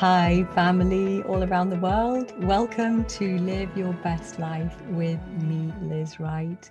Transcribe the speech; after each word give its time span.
Hi, 0.00 0.46
family 0.54 1.22
all 1.22 1.42
around 1.42 1.70
the 1.70 1.78
world. 1.78 2.30
Welcome 2.44 3.06
to 3.06 3.38
Live 3.38 3.74
Your 3.74 3.94
Best 3.94 4.38
Life 4.38 4.76
with 4.88 5.18
me, 5.40 5.72
Liz 5.80 6.20
Wright. 6.20 6.70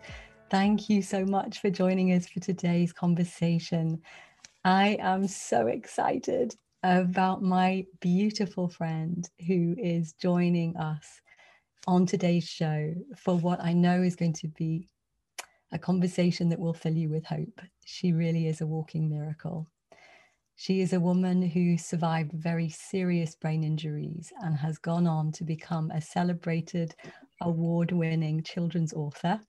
Thank 0.52 0.92
you 0.92 1.02
so 1.02 1.26
much 1.26 1.60
for 1.60 1.72
joining 1.72 2.14
us 2.14 2.28
for 2.28 2.40
today's 2.40 2.94
conversation. 2.94 4.00
I 4.64 5.00
am 5.02 5.28
so 5.28 5.66
excited 5.66 6.56
about 6.84 7.42
my 7.42 7.88
beautiful 8.00 8.70
friend 8.70 9.28
who 9.48 9.74
is 9.76 10.14
joining 10.14 10.78
us 10.78 11.20
on 11.88 12.06
today's 12.06 12.48
show 12.48 12.94
for 13.18 13.36
what 13.36 13.60
I 13.60 13.74
know 13.74 14.04
is 14.04 14.16
going 14.16 14.34
to 14.34 14.50
be 14.50 14.88
a 15.72 15.80
conversation 15.80 16.50
that 16.50 16.60
will 16.60 16.76
fill 16.76 16.94
you 16.94 17.10
with 17.10 17.26
hope. 17.26 17.60
She 17.86 18.14
really 18.14 18.48
is 18.48 18.62
a 18.62 18.68
walking 18.68 19.10
miracle. 19.10 19.68
She 20.58 20.80
is 20.82 20.94
a 20.94 21.00
woman 21.00 21.42
who 21.42 21.78
survived 21.78 22.32
very 22.32 22.70
serious 22.70 23.36
brain 23.36 23.64
injuries 23.64 24.32
and 24.42 24.56
has 24.56 24.78
gone 24.78 25.06
on 25.06 25.32
to 25.34 25.44
become 25.44 25.92
a 25.92 26.02
celebrated 26.02 26.96
award 27.42 27.92
winning 27.92 28.42
children's 28.42 28.94
author 28.94 29.42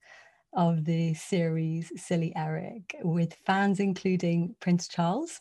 of 0.53 0.83
the 0.83 1.13
series 1.13 1.91
Silly 1.95 2.33
Eric, 2.35 2.95
with 3.03 3.33
fans 3.45 3.79
including 3.79 4.55
Prince 4.59 4.89
Charles 4.89 5.39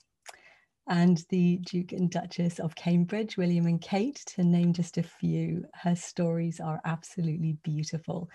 and 0.89 1.25
the 1.31 1.56
Duke 1.58 1.92
and 1.92 2.11
Duchess 2.11 2.61
of 2.61 2.77
Cambridge, 2.77 3.36
William 3.36 3.67
and 3.67 3.80
Kate, 3.80 4.23
to 4.34 4.45
name 4.45 4.73
just 4.73 4.98
a 4.98 5.03
few. 5.03 5.64
Her 5.75 5.97
stories 5.97 6.61
are 6.61 6.80
absolutely 6.84 7.58
beautiful 7.64 8.30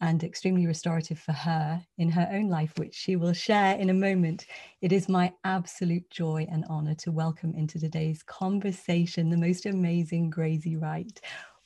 and 0.00 0.24
extremely 0.24 0.66
restorative 0.66 1.18
for 1.18 1.32
her 1.32 1.84
in 1.98 2.10
her 2.10 2.28
own 2.32 2.48
life, 2.48 2.72
which 2.76 2.94
she 2.94 3.16
will 3.16 3.32
share 3.32 3.76
in 3.76 3.90
a 3.90 3.94
moment. 3.94 4.46
It 4.80 4.92
is 4.92 5.08
my 5.08 5.32
absolute 5.44 6.08
joy 6.10 6.46
and 6.50 6.64
honor 6.70 6.94
to 6.96 7.12
welcome 7.12 7.54
into 7.54 7.78
today's 7.78 8.22
conversation 8.22 9.28
the 9.28 9.36
most 9.36 9.66
amazing 9.66 10.30
Gracie 10.30 10.76
Wright. 10.76 11.20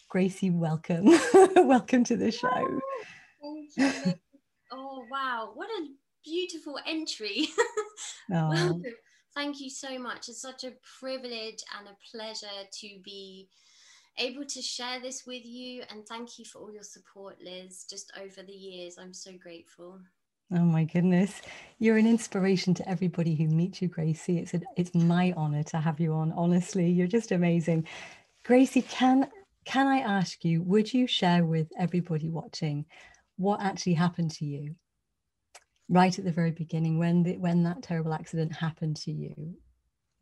Gracie, 0.08 0.50
welcome. 0.50 1.06
welcome 1.56 2.05
to 2.05 2.16
the 2.16 2.30
show. 2.30 2.80
oh, 4.72 5.05
wow. 5.10 5.50
What 5.55 5.68
a 5.70 5.86
beautiful 6.24 6.78
entry. 6.86 7.48
oh. 8.32 8.80
Thank 9.34 9.60
you 9.60 9.68
so 9.68 9.98
much. 9.98 10.28
It's 10.28 10.40
such 10.40 10.62
a 10.62 10.72
privilege 11.00 11.58
and 11.77 11.88
a 11.88 11.96
pleasure 12.16 12.46
to 12.80 12.88
be 13.05 13.48
able 14.18 14.44
to 14.44 14.62
share 14.62 15.00
this 15.00 15.26
with 15.26 15.44
you. 15.44 15.82
And 15.90 16.06
thank 16.06 16.38
you 16.38 16.44
for 16.44 16.60
all 16.60 16.72
your 16.72 16.82
support, 16.82 17.36
Liz, 17.42 17.84
just 17.88 18.12
over 18.20 18.42
the 18.42 18.52
years. 18.52 18.96
I'm 18.98 19.12
so 19.12 19.32
grateful. 19.32 20.00
Oh 20.52 20.60
my 20.60 20.84
goodness. 20.84 21.40
You're 21.78 21.96
an 21.96 22.06
inspiration 22.06 22.74
to 22.74 22.88
everybody 22.88 23.34
who 23.34 23.48
meets 23.48 23.80
you, 23.80 23.88
Gracie. 23.88 24.38
It's 24.38 24.54
a, 24.54 24.60
it's 24.76 24.94
my 24.94 25.32
honor 25.36 25.62
to 25.64 25.78
have 25.78 25.98
you 25.98 26.12
on. 26.12 26.32
Honestly, 26.32 26.90
you're 26.90 27.06
just 27.06 27.32
amazing. 27.32 27.86
Gracie, 28.44 28.82
can 28.82 29.28
can 29.64 29.86
I 29.86 30.00
ask 30.00 30.44
you, 30.44 30.62
would 30.62 30.92
you 30.92 31.06
share 31.06 31.44
with 31.46 31.68
everybody 31.78 32.28
watching 32.28 32.84
what 33.36 33.62
actually 33.62 33.94
happened 33.94 34.30
to 34.32 34.44
you 34.44 34.74
right 35.88 36.16
at 36.18 36.24
the 36.24 36.32
very 36.32 36.50
beginning 36.50 36.98
when 36.98 37.22
the, 37.22 37.38
when 37.38 37.62
that 37.62 37.82
terrible 37.82 38.12
accident 38.12 38.52
happened 38.55 38.96
to 38.96 39.12
you? 39.12 39.55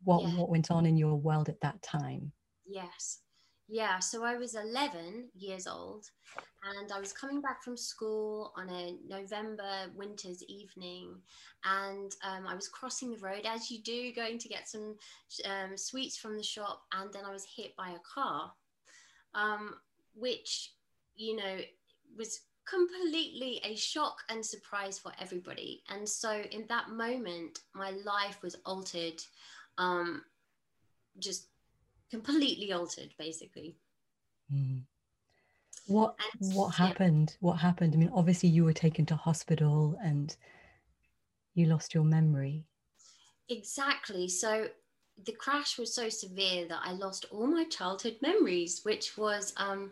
What 0.03 0.23
yeah. 0.23 0.35
what 0.35 0.49
went 0.49 0.71
on 0.71 0.85
in 0.85 0.97
your 0.97 1.15
world 1.15 1.49
at 1.49 1.59
that 1.61 1.81
time? 1.81 2.31
Yes. 2.65 3.19
Yeah, 3.69 3.99
so 3.99 4.23
I 4.23 4.35
was 4.35 4.55
11 4.55 5.29
years 5.35 5.67
old 5.67 6.05
and 6.77 6.91
I 6.91 6.99
was 6.99 7.13
coming 7.13 7.41
back 7.41 7.63
from 7.63 7.77
school 7.77 8.51
on 8.57 8.69
a 8.69 8.97
November 9.07 9.89
winter's 9.95 10.43
evening 10.43 11.15
and 11.63 12.11
um, 12.23 12.45
I 12.47 12.55
was 12.55 12.67
crossing 12.67 13.11
the 13.11 13.19
road 13.19 13.45
as 13.45 13.71
you 13.71 13.81
do, 13.81 14.13
going 14.13 14.37
to 14.37 14.49
get 14.49 14.67
some 14.67 14.97
um, 15.45 15.77
sweets 15.77 16.17
from 16.17 16.35
the 16.35 16.43
shop, 16.43 16.83
and 16.93 17.11
then 17.13 17.23
I 17.25 17.31
was 17.31 17.45
hit 17.55 17.75
by 17.77 17.91
a 17.91 17.99
car, 18.13 18.51
um, 19.33 19.75
which, 20.13 20.73
you 21.15 21.37
know, 21.37 21.59
was 22.17 22.41
completely 22.67 23.61
a 23.63 23.75
shock 23.75 24.17
and 24.29 24.45
surprise 24.45 24.99
for 24.99 25.11
everybody. 25.19 25.83
And 25.89 26.07
so 26.07 26.43
in 26.51 26.65
that 26.67 26.89
moment, 26.89 27.59
my 27.73 27.91
life 27.91 28.41
was 28.41 28.57
altered 28.65 29.21
um, 29.77 30.23
just 31.19 31.47
completely 32.13 32.71
altered 32.71 33.13
basically. 33.17 33.75
Mm. 34.53 34.81
what 35.87 36.15
and, 36.41 36.53
what 36.53 36.75
happened? 36.75 37.31
Yeah. 37.31 37.37
what 37.47 37.57
happened? 37.59 37.93
I 37.95 37.97
mean 37.97 38.11
obviously 38.13 38.49
you 38.49 38.63
were 38.65 38.73
taken 38.85 39.05
to 39.07 39.15
hospital 39.15 39.97
and 40.03 40.35
you 41.55 41.65
lost 41.65 41.93
your 41.95 42.03
memory. 42.03 42.65
Exactly. 43.49 44.27
So 44.27 44.67
the 45.25 45.31
crash 45.31 45.77
was 45.77 45.93
so 45.93 46.09
severe 46.09 46.67
that 46.67 46.81
i 46.83 46.91
lost 46.91 47.25
all 47.29 47.45
my 47.45 47.63
childhood 47.65 48.15
memories 48.19 48.81
which 48.83 49.15
was 49.15 49.53
um, 49.57 49.91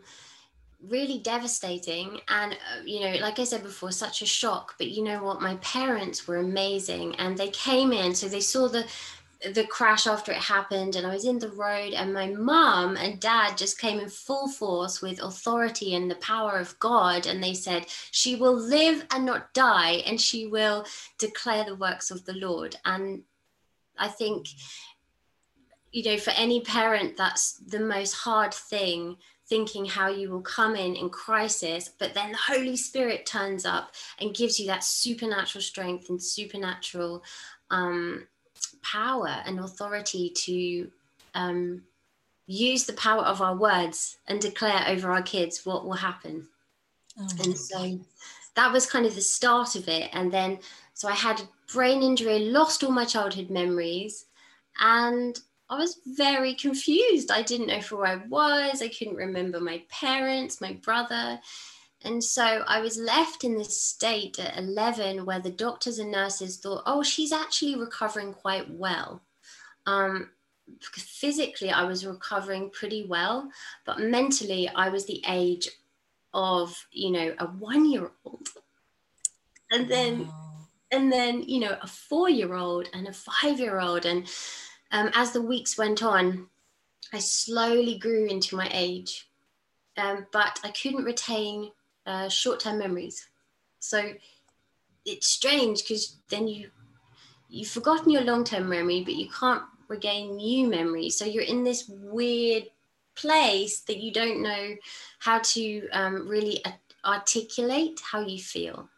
really 0.88 1.18
devastating. 1.18 2.20
And 2.28 2.52
uh, 2.52 2.82
you 2.84 3.00
know 3.00 3.14
like 3.20 3.40
i 3.40 3.44
said 3.44 3.64
before 3.64 3.90
such 3.90 4.22
a 4.22 4.26
shock. 4.26 4.76
But 4.78 4.88
you 4.90 5.02
know 5.02 5.24
what? 5.24 5.42
My 5.50 5.56
parents 5.56 6.28
were 6.28 6.36
amazing 6.36 7.16
and 7.16 7.36
they 7.36 7.48
came 7.48 7.92
in. 7.92 8.14
So 8.14 8.28
they 8.28 8.46
saw 8.54 8.68
the 8.68 8.86
the 9.50 9.66
crash 9.66 10.06
after 10.06 10.30
it 10.30 10.38
happened 10.38 10.94
and 10.94 11.06
I 11.06 11.12
was 11.12 11.24
in 11.24 11.38
the 11.38 11.50
road 11.50 11.92
and 11.94 12.14
my 12.14 12.28
mom 12.28 12.96
and 12.96 13.18
dad 13.18 13.56
just 13.56 13.78
came 13.78 13.98
in 13.98 14.08
full 14.08 14.48
force 14.48 15.02
with 15.02 15.22
authority 15.22 15.94
and 15.94 16.10
the 16.10 16.16
power 16.16 16.58
of 16.58 16.78
God 16.78 17.26
and 17.26 17.42
they 17.42 17.54
said 17.54 17.86
she 18.10 18.36
will 18.36 18.54
live 18.54 19.04
and 19.10 19.24
not 19.24 19.52
die 19.52 20.02
and 20.06 20.20
she 20.20 20.46
will 20.46 20.84
declare 21.18 21.64
the 21.64 21.76
works 21.76 22.10
of 22.10 22.24
the 22.24 22.34
Lord. 22.34 22.76
And 22.84 23.22
I 23.98 24.08
think 24.08 24.48
you 25.92 26.02
know 26.04 26.18
for 26.18 26.30
any 26.30 26.60
parent 26.62 27.16
that's 27.16 27.58
the 27.58 27.80
most 27.80 28.14
hard 28.14 28.52
thing 28.52 29.16
thinking 29.48 29.84
how 29.84 30.08
you 30.08 30.30
will 30.30 30.40
come 30.40 30.74
in 30.74 30.96
in 30.96 31.10
crisis 31.10 31.90
but 31.98 32.14
then 32.14 32.32
the 32.32 32.38
holy 32.38 32.76
spirit 32.76 33.26
turns 33.26 33.66
up 33.66 33.92
and 34.18 34.34
gives 34.34 34.58
you 34.58 34.66
that 34.66 34.82
supernatural 34.82 35.60
strength 35.60 36.08
and 36.08 36.22
supernatural 36.22 37.22
um, 37.70 38.26
power 38.82 39.42
and 39.46 39.60
authority 39.60 40.30
to 40.30 40.90
um, 41.34 41.82
use 42.46 42.84
the 42.84 42.92
power 42.94 43.22
of 43.22 43.40
our 43.40 43.56
words 43.56 44.18
and 44.28 44.40
declare 44.40 44.84
over 44.88 45.10
our 45.10 45.22
kids 45.22 45.64
what 45.64 45.84
will 45.84 45.92
happen. 45.92 46.46
Oh, 47.18 47.28
and 47.44 47.56
so 47.56 47.98
that 48.54 48.72
was 48.72 48.90
kind 48.90 49.06
of 49.06 49.14
the 49.14 49.20
start 49.20 49.76
of 49.76 49.88
it. 49.88 50.10
And 50.12 50.32
then, 50.32 50.58
so 50.94 51.08
I 51.08 51.14
had 51.14 51.40
a 51.40 51.48
brain 51.72 52.02
injury, 52.02 52.40
lost 52.40 52.84
all 52.84 52.90
my 52.90 53.04
childhood 53.04 53.50
memories, 53.50 54.26
and 54.80 55.38
I 55.70 55.76
was 55.76 56.00
very 56.06 56.54
confused. 56.54 57.30
I 57.30 57.42
didn't 57.42 57.68
know 57.68 57.80
who 57.80 58.04
I 58.04 58.16
was. 58.28 58.82
I 58.82 58.88
couldn't 58.88 59.16
remember 59.16 59.60
my 59.60 59.82
parents, 59.88 60.60
my 60.60 60.74
brother. 60.74 61.40
And 62.04 62.22
so 62.22 62.64
I 62.66 62.80
was 62.80 62.98
left 62.98 63.44
in 63.44 63.56
this 63.56 63.80
state 63.80 64.38
at 64.38 64.58
11 64.58 65.24
where 65.24 65.40
the 65.40 65.50
doctors 65.50 65.98
and 65.98 66.10
nurses 66.10 66.56
thought, 66.56 66.82
oh, 66.86 67.02
she's 67.02 67.32
actually 67.32 67.76
recovering 67.76 68.32
quite 68.32 68.70
well. 68.70 69.22
Um, 69.86 70.30
physically, 70.80 71.70
I 71.70 71.84
was 71.84 72.06
recovering 72.06 72.70
pretty 72.70 73.04
well, 73.06 73.50
but 73.84 74.00
mentally, 74.00 74.68
I 74.68 74.88
was 74.88 75.06
the 75.06 75.22
age 75.28 75.68
of, 76.34 76.86
you 76.90 77.10
know, 77.10 77.34
a 77.38 77.46
one 77.46 77.90
year 77.90 78.10
old. 78.24 78.48
And 79.70 79.88
then, 79.88 80.26
wow. 80.26 80.66
and 80.90 81.12
then, 81.12 81.42
you 81.42 81.60
know, 81.60 81.76
a 81.80 81.86
four 81.86 82.28
year 82.28 82.54
old 82.54 82.88
and 82.92 83.08
a 83.08 83.12
five 83.12 83.58
year 83.58 83.80
old. 83.80 84.06
And 84.06 84.28
um, 84.90 85.10
as 85.14 85.32
the 85.32 85.42
weeks 85.42 85.78
went 85.78 86.02
on, 86.02 86.48
I 87.12 87.18
slowly 87.18 87.98
grew 87.98 88.26
into 88.26 88.56
my 88.56 88.68
age. 88.72 89.28
Um, 89.96 90.26
but 90.32 90.58
I 90.64 90.70
couldn't 90.70 91.04
retain 91.04 91.70
uh, 92.06 92.28
short-term 92.28 92.78
memories. 92.78 93.28
So 93.78 94.12
it's 95.04 95.26
strange 95.26 95.82
because 95.82 96.16
then 96.28 96.48
you 96.48 96.70
you've 97.48 97.68
forgotten 97.68 98.10
your 98.10 98.22
long-term 98.22 98.68
memory, 98.68 99.02
but 99.04 99.14
you 99.14 99.28
can't 99.28 99.62
regain 99.88 100.36
new 100.36 100.66
memories. 100.66 101.18
So 101.18 101.24
you're 101.26 101.42
in 101.42 101.64
this 101.64 101.86
weird 101.88 102.64
place 103.14 103.80
that 103.80 103.98
you 103.98 104.10
don't 104.10 104.42
know 104.42 104.74
how 105.18 105.40
to 105.40 105.88
um, 105.90 106.26
really 106.26 106.62
articulate 107.04 108.00
how 108.02 108.20
you 108.20 108.40
feel. 108.40 108.88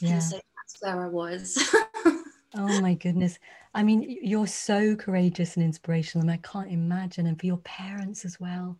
Yeah. 0.00 0.14
And 0.14 0.22
so 0.22 0.36
that's 0.36 0.80
where 0.80 1.02
I 1.02 1.08
was. 1.08 1.74
oh 2.54 2.80
my 2.80 2.94
goodness. 2.94 3.38
I 3.74 3.82
mean, 3.82 4.18
you're 4.22 4.46
so 4.46 4.96
courageous 4.96 5.56
and 5.56 5.64
inspirational, 5.64 6.22
and 6.22 6.30
I 6.30 6.38
can't 6.38 6.70
imagine, 6.70 7.26
and 7.26 7.38
for 7.38 7.44
your 7.44 7.58
parents 7.58 8.24
as 8.24 8.40
well. 8.40 8.78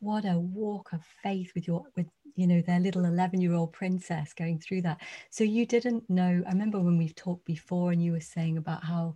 What 0.00 0.24
a 0.24 0.38
walk 0.38 0.92
of 0.92 1.02
faith 1.22 1.52
with 1.54 1.66
your 1.66 1.84
with 1.96 2.06
you 2.34 2.46
know 2.46 2.60
their 2.60 2.80
little 2.80 3.04
11 3.04 3.40
year 3.40 3.54
old 3.54 3.72
princess 3.72 4.32
going 4.34 4.58
through 4.58 4.82
that. 4.82 5.00
So 5.30 5.44
you 5.44 5.66
didn't 5.66 6.08
know 6.10 6.42
i 6.46 6.50
remember 6.50 6.80
when 6.80 6.98
we've 6.98 7.14
talked 7.14 7.44
before 7.44 7.92
and 7.92 8.02
you 8.02 8.12
were 8.12 8.20
saying 8.20 8.58
about 8.58 8.84
how 8.84 9.14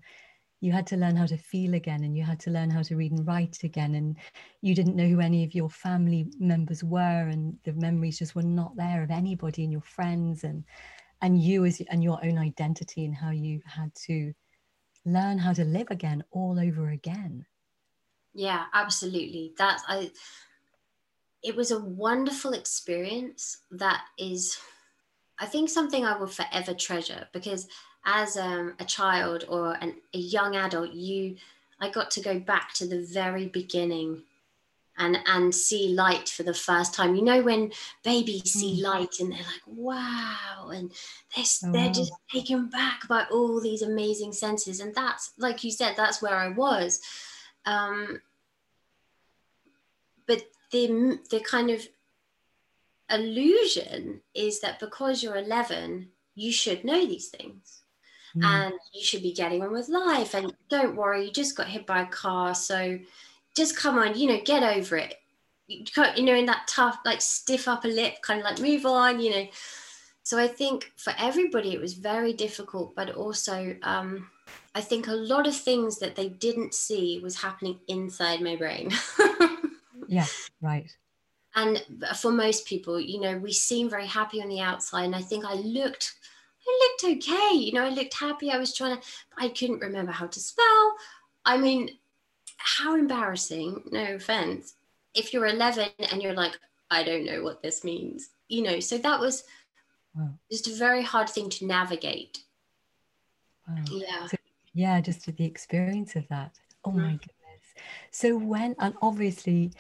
you 0.60 0.72
had 0.72 0.86
to 0.88 0.96
learn 0.96 1.16
how 1.16 1.26
to 1.26 1.36
feel 1.36 1.75
again 1.75 2.02
and 2.02 2.16
you 2.16 2.25
had 2.25 2.40
to 2.40 2.50
learn 2.50 2.70
how 2.70 2.82
to 2.82 2.96
read 2.96 3.12
and 3.12 3.26
write 3.26 3.62
again 3.62 3.94
and 3.94 4.16
you 4.60 4.75
didn't 4.75 4.96
know 4.96 5.06
who 5.06 5.20
any 5.20 5.44
of 5.44 5.54
your 5.54 5.70
family 5.70 6.26
members 6.40 6.82
were 6.82 7.28
and 7.28 7.56
the 7.64 7.72
memories 7.75 8.19
just 8.19 8.34
were 8.34 8.42
not 8.42 8.76
there 8.76 9.02
of 9.02 9.10
anybody 9.10 9.62
and 9.62 9.72
your 9.72 9.82
friends 9.82 10.44
and 10.44 10.64
and 11.22 11.40
you 11.40 11.64
as 11.64 11.80
and 11.90 12.02
your 12.02 12.25
own 12.25 12.38
identity 12.38 13.04
and 13.04 13.14
how 13.14 13.30
you 13.30 13.60
had 13.66 13.94
to 13.94 14.32
learn 15.04 15.38
how 15.38 15.52
to 15.52 15.64
live 15.64 15.88
again 15.90 16.22
all 16.30 16.58
over 16.60 16.90
again. 16.90 17.44
Yeah 18.34 18.64
absolutely. 18.75 19.54
That 19.58 19.80
i 19.88 20.10
it 21.43 21.55
was 21.55 21.70
a 21.70 21.81
wonderful 21.81 22.52
experience 22.52 23.58
that 23.70 24.05
is 24.19 24.58
i 25.38 25.46
think 25.46 25.69
something 25.69 26.05
i 26.05 26.17
will 26.17 26.26
forever 26.26 26.75
treasure 26.75 27.29
because 27.32 27.69
as 28.08 28.37
um, 28.37 28.75
a 28.81 28.85
child 28.85 29.44
or 29.49 29.75
an, 29.81 29.94
a 30.14 30.19
young 30.19 30.56
adult, 30.56 30.93
you, 30.93 31.37
I 31.81 31.90
got 31.90 32.11
to 32.12 32.20
go 32.20 32.38
back 32.38 32.73
to 32.75 32.87
the 32.87 33.02
very 33.02 33.46
beginning 33.46 34.23
and 35.00 35.17
and 35.26 35.55
see 35.55 35.94
light 35.94 36.29
for 36.29 36.43
the 36.43 36.55
first 36.55 36.93
time. 36.93 37.14
You 37.14 37.23
know 37.23 37.43
when 37.43 37.70
babies 38.02 38.52
see 38.52 38.81
mm. 38.81 38.82
light 38.82 39.20
and 39.20 39.31
they're 39.31 39.38
like, 39.38 39.62
wow, 39.67 40.70
and 40.75 40.90
they're, 41.37 41.44
oh. 41.64 41.73
they're 41.73 41.93
just 41.93 42.12
taken 42.32 42.69
back 42.69 43.06
by 43.08 43.26
all 43.31 43.61
these 43.61 43.82
amazing 43.82 44.32
senses. 44.32 44.81
And 44.81 44.93
that's 44.94 45.32
like 45.38 45.62
you 45.62 45.70
said, 45.70 45.94
that's 45.96 46.20
where 46.20 46.35
I 46.35 46.49
was. 46.49 47.00
Um, 47.64 48.23
the 50.70 51.19
the 51.31 51.41
kind 51.41 51.70
of 51.70 51.87
illusion 53.11 54.20
is 54.35 54.61
that 54.61 54.79
because 54.79 55.23
you're 55.23 55.37
11, 55.37 56.09
you 56.35 56.53
should 56.53 56.85
know 56.85 57.06
these 57.06 57.29
things 57.29 57.82
mm. 58.37 58.44
and 58.44 58.75
you 58.93 59.03
should 59.03 59.23
be 59.23 59.32
getting 59.32 59.62
on 59.62 59.73
with 59.73 59.88
life. 59.88 60.35
And 60.35 60.55
don't 60.69 60.97
worry, 60.97 61.26
you 61.26 61.32
just 61.32 61.56
got 61.56 61.69
hit 61.69 61.87
by 61.87 62.03
a 62.03 62.06
car. 62.06 62.55
So 62.55 62.99
just 63.56 63.76
come 63.76 63.99
on, 63.99 64.19
you 64.19 64.29
know, 64.29 64.41
get 64.44 64.62
over 64.62 64.97
it. 64.97 65.15
You, 65.67 65.85
you 66.17 66.23
know, 66.23 66.35
in 66.35 66.47
that 66.47 66.67
tough, 66.67 66.99
like 67.05 67.21
stiff 67.21 67.69
upper 67.69 67.88
lip, 67.88 68.23
kind 68.23 68.41
of 68.41 68.44
like 68.44 68.61
move 68.61 68.87
on, 68.87 69.21
you 69.21 69.31
know. 69.31 69.47
So 70.23 70.38
I 70.38 70.47
think 70.47 70.93
for 70.97 71.12
everybody, 71.19 71.73
it 71.73 71.81
was 71.81 71.94
very 71.94 72.32
difficult, 72.32 72.94
but 72.94 73.11
also, 73.11 73.76
um, 73.82 74.29
I 74.75 74.81
think 74.81 75.09
a 75.09 75.12
lot 75.12 75.47
of 75.47 75.56
things 75.56 75.99
that 75.99 76.17
they 76.17 76.29
didn't 76.29 76.75
see 76.75 77.21
was 77.23 77.41
happening 77.41 77.81
inside 77.88 78.41
my 78.41 78.56
brain. 78.56 78.91
yeah, 80.08 80.26
right. 80.60 80.90
And 81.55 81.84
for 82.16 82.32
most 82.32 82.66
people, 82.66 83.00
you 83.00 83.20
know, 83.20 83.38
we 83.38 83.52
seem 83.52 83.88
very 83.88 84.06
happy 84.06 84.43
on 84.43 84.49
the 84.49 84.60
outside. 84.60 85.05
And 85.05 85.16
I 85.16 85.22
think 85.22 85.44
I 85.44 85.55
looked 85.55 86.14
I 86.69 86.90
looked 87.02 87.25
okay. 87.25 87.56
You 87.56 87.72
know, 87.72 87.84
I 87.84 87.90
looked 87.90 88.14
happy. 88.14 88.50
I 88.50 88.58
was 88.58 88.75
trying 88.75 88.96
to, 88.96 89.02
I 89.37 89.49
couldn't 89.49 89.81
remember 89.81 90.12
how 90.12 90.26
to 90.26 90.40
spell. 90.40 90.94
I 91.44 91.56
mean, 91.56 91.90
how 92.58 92.94
embarrassing, 92.94 93.82
no 93.90 94.14
offense, 94.14 94.75
if 95.14 95.32
you're 95.32 95.46
11 95.46 95.88
and 96.11 96.22
you're 96.22 96.34
like, 96.34 96.58
I 96.90 97.02
don't 97.02 97.25
know 97.25 97.43
what 97.43 97.62
this 97.62 97.84
means, 97.84 98.31
you 98.49 98.62
know, 98.62 98.81
so 98.81 98.99
that 98.99 99.20
was 99.20 99.44
wow. 100.14 100.31
just 100.50 100.69
a 100.69 100.75
very 100.75 101.02
hard 101.02 101.28
thing 101.28 101.49
to 101.50 101.66
navigate. 101.66 102.40
Wow. 103.66 103.84
Yeah. 103.90 104.26
So, 104.26 104.37
yeah, 104.75 105.00
just 105.00 105.25
the 105.26 105.44
experience 105.44 106.16
of 106.16 106.26
that. 106.28 106.58
Oh 106.84 106.90
mm-hmm. 106.90 107.00
my 107.00 107.12
goodness. 107.12 107.28
So 108.11 108.37
when, 108.37 108.75
and 108.78 108.94
obviously 109.02 109.72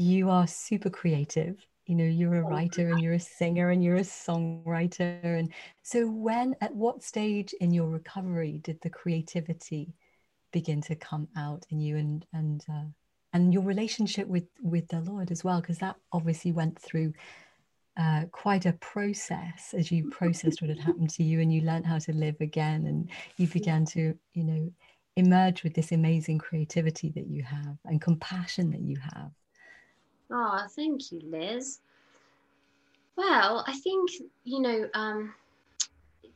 you 0.00 0.30
are 0.30 0.46
super 0.46 0.88
creative. 0.88 1.66
You 1.84 1.94
know 1.94 2.04
you're 2.04 2.36
a 2.36 2.42
writer 2.42 2.88
and 2.88 3.02
you're 3.02 3.14
a 3.14 3.20
singer 3.20 3.68
and 3.68 3.84
you're 3.84 3.96
a 3.96 4.00
songwriter. 4.00 5.22
And 5.22 5.52
so 5.82 6.08
when 6.08 6.56
at 6.62 6.74
what 6.74 7.02
stage 7.02 7.52
in 7.60 7.74
your 7.74 7.88
recovery 7.88 8.60
did 8.62 8.78
the 8.80 8.88
creativity 8.88 9.92
begin 10.52 10.80
to 10.82 10.94
come 10.94 11.28
out 11.36 11.66
in 11.68 11.80
you 11.80 11.98
and 11.98 12.24
and 12.32 12.64
uh, 12.72 12.86
and 13.34 13.52
your 13.52 13.62
relationship 13.62 14.26
with 14.26 14.46
with 14.62 14.88
the 14.88 15.00
lord 15.02 15.30
as 15.30 15.44
well? 15.44 15.60
Because 15.60 15.78
that 15.78 15.96
obviously 16.12 16.52
went 16.52 16.80
through 16.80 17.12
uh, 17.98 18.24
quite 18.32 18.64
a 18.64 18.72
process 18.74 19.74
as 19.76 19.92
you 19.92 20.08
processed 20.08 20.62
what 20.62 20.70
had 20.70 20.78
happened 20.88 21.10
to 21.10 21.22
you 21.22 21.40
and 21.40 21.52
you 21.52 21.60
learned 21.60 21.84
how 21.84 21.98
to 21.98 22.12
live 22.14 22.36
again 22.40 22.86
and 22.86 23.10
you 23.36 23.46
began 23.46 23.84
to 23.84 24.16
you 24.32 24.44
know 24.44 24.72
emerge 25.16 25.62
with 25.62 25.74
this 25.74 25.92
amazing 25.92 26.38
creativity 26.38 27.10
that 27.10 27.26
you 27.26 27.42
have 27.42 27.76
and 27.84 28.00
compassion 28.00 28.70
that 28.70 28.80
you 28.80 28.96
have 28.96 29.30
Oh, 30.30 30.66
thank 30.76 31.10
you, 31.12 31.20
Liz. 31.24 31.80
Well, 33.16 33.64
I 33.66 33.72
think 33.72 34.10
you 34.44 34.60
know, 34.60 34.88
um, 34.94 35.34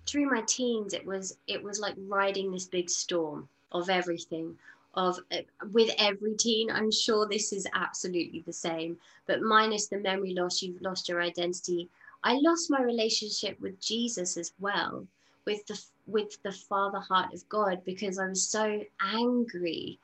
through 0.06 0.30
my 0.30 0.42
teens, 0.42 0.92
it 0.92 1.06
was 1.06 1.36
it 1.46 1.62
was 1.62 1.80
like 1.80 1.94
riding 2.08 2.50
this 2.50 2.66
big 2.66 2.90
storm 2.90 3.48
of 3.72 3.88
everything. 3.88 4.58
Of 4.96 5.18
uh, 5.32 5.38
with 5.72 5.90
every 5.98 6.34
teen, 6.34 6.70
I'm 6.70 6.92
sure 6.92 7.26
this 7.26 7.52
is 7.52 7.66
absolutely 7.74 8.44
the 8.46 8.52
same, 8.52 8.96
but 9.26 9.42
minus 9.42 9.88
the 9.88 9.98
memory 9.98 10.34
loss, 10.34 10.62
you've 10.62 10.80
lost 10.82 11.08
your 11.08 11.20
identity. 11.20 11.88
I 12.22 12.34
lost 12.34 12.70
my 12.70 12.80
relationship 12.80 13.60
with 13.60 13.80
Jesus 13.80 14.36
as 14.36 14.52
well, 14.60 15.04
with 15.46 15.66
the 15.66 15.80
with 16.06 16.40
the 16.44 16.52
Father 16.52 17.00
heart 17.00 17.34
of 17.34 17.48
God, 17.48 17.82
because 17.84 18.20
I 18.20 18.28
was 18.28 18.46
so 18.48 18.82
angry 19.00 19.98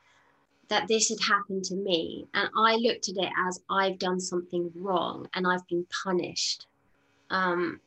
that 0.71 0.87
this 0.87 1.09
had 1.09 1.19
happened 1.19 1.65
to 1.65 1.75
me. 1.75 2.25
And 2.33 2.49
I 2.57 2.77
looked 2.77 3.09
at 3.09 3.17
it 3.17 3.29
as 3.45 3.61
I've 3.69 3.99
done 3.99 4.21
something 4.21 4.71
wrong 4.73 5.27
and 5.33 5.45
I've 5.45 5.67
been 5.67 5.85
punished. 6.03 6.65
Um, 7.29 7.81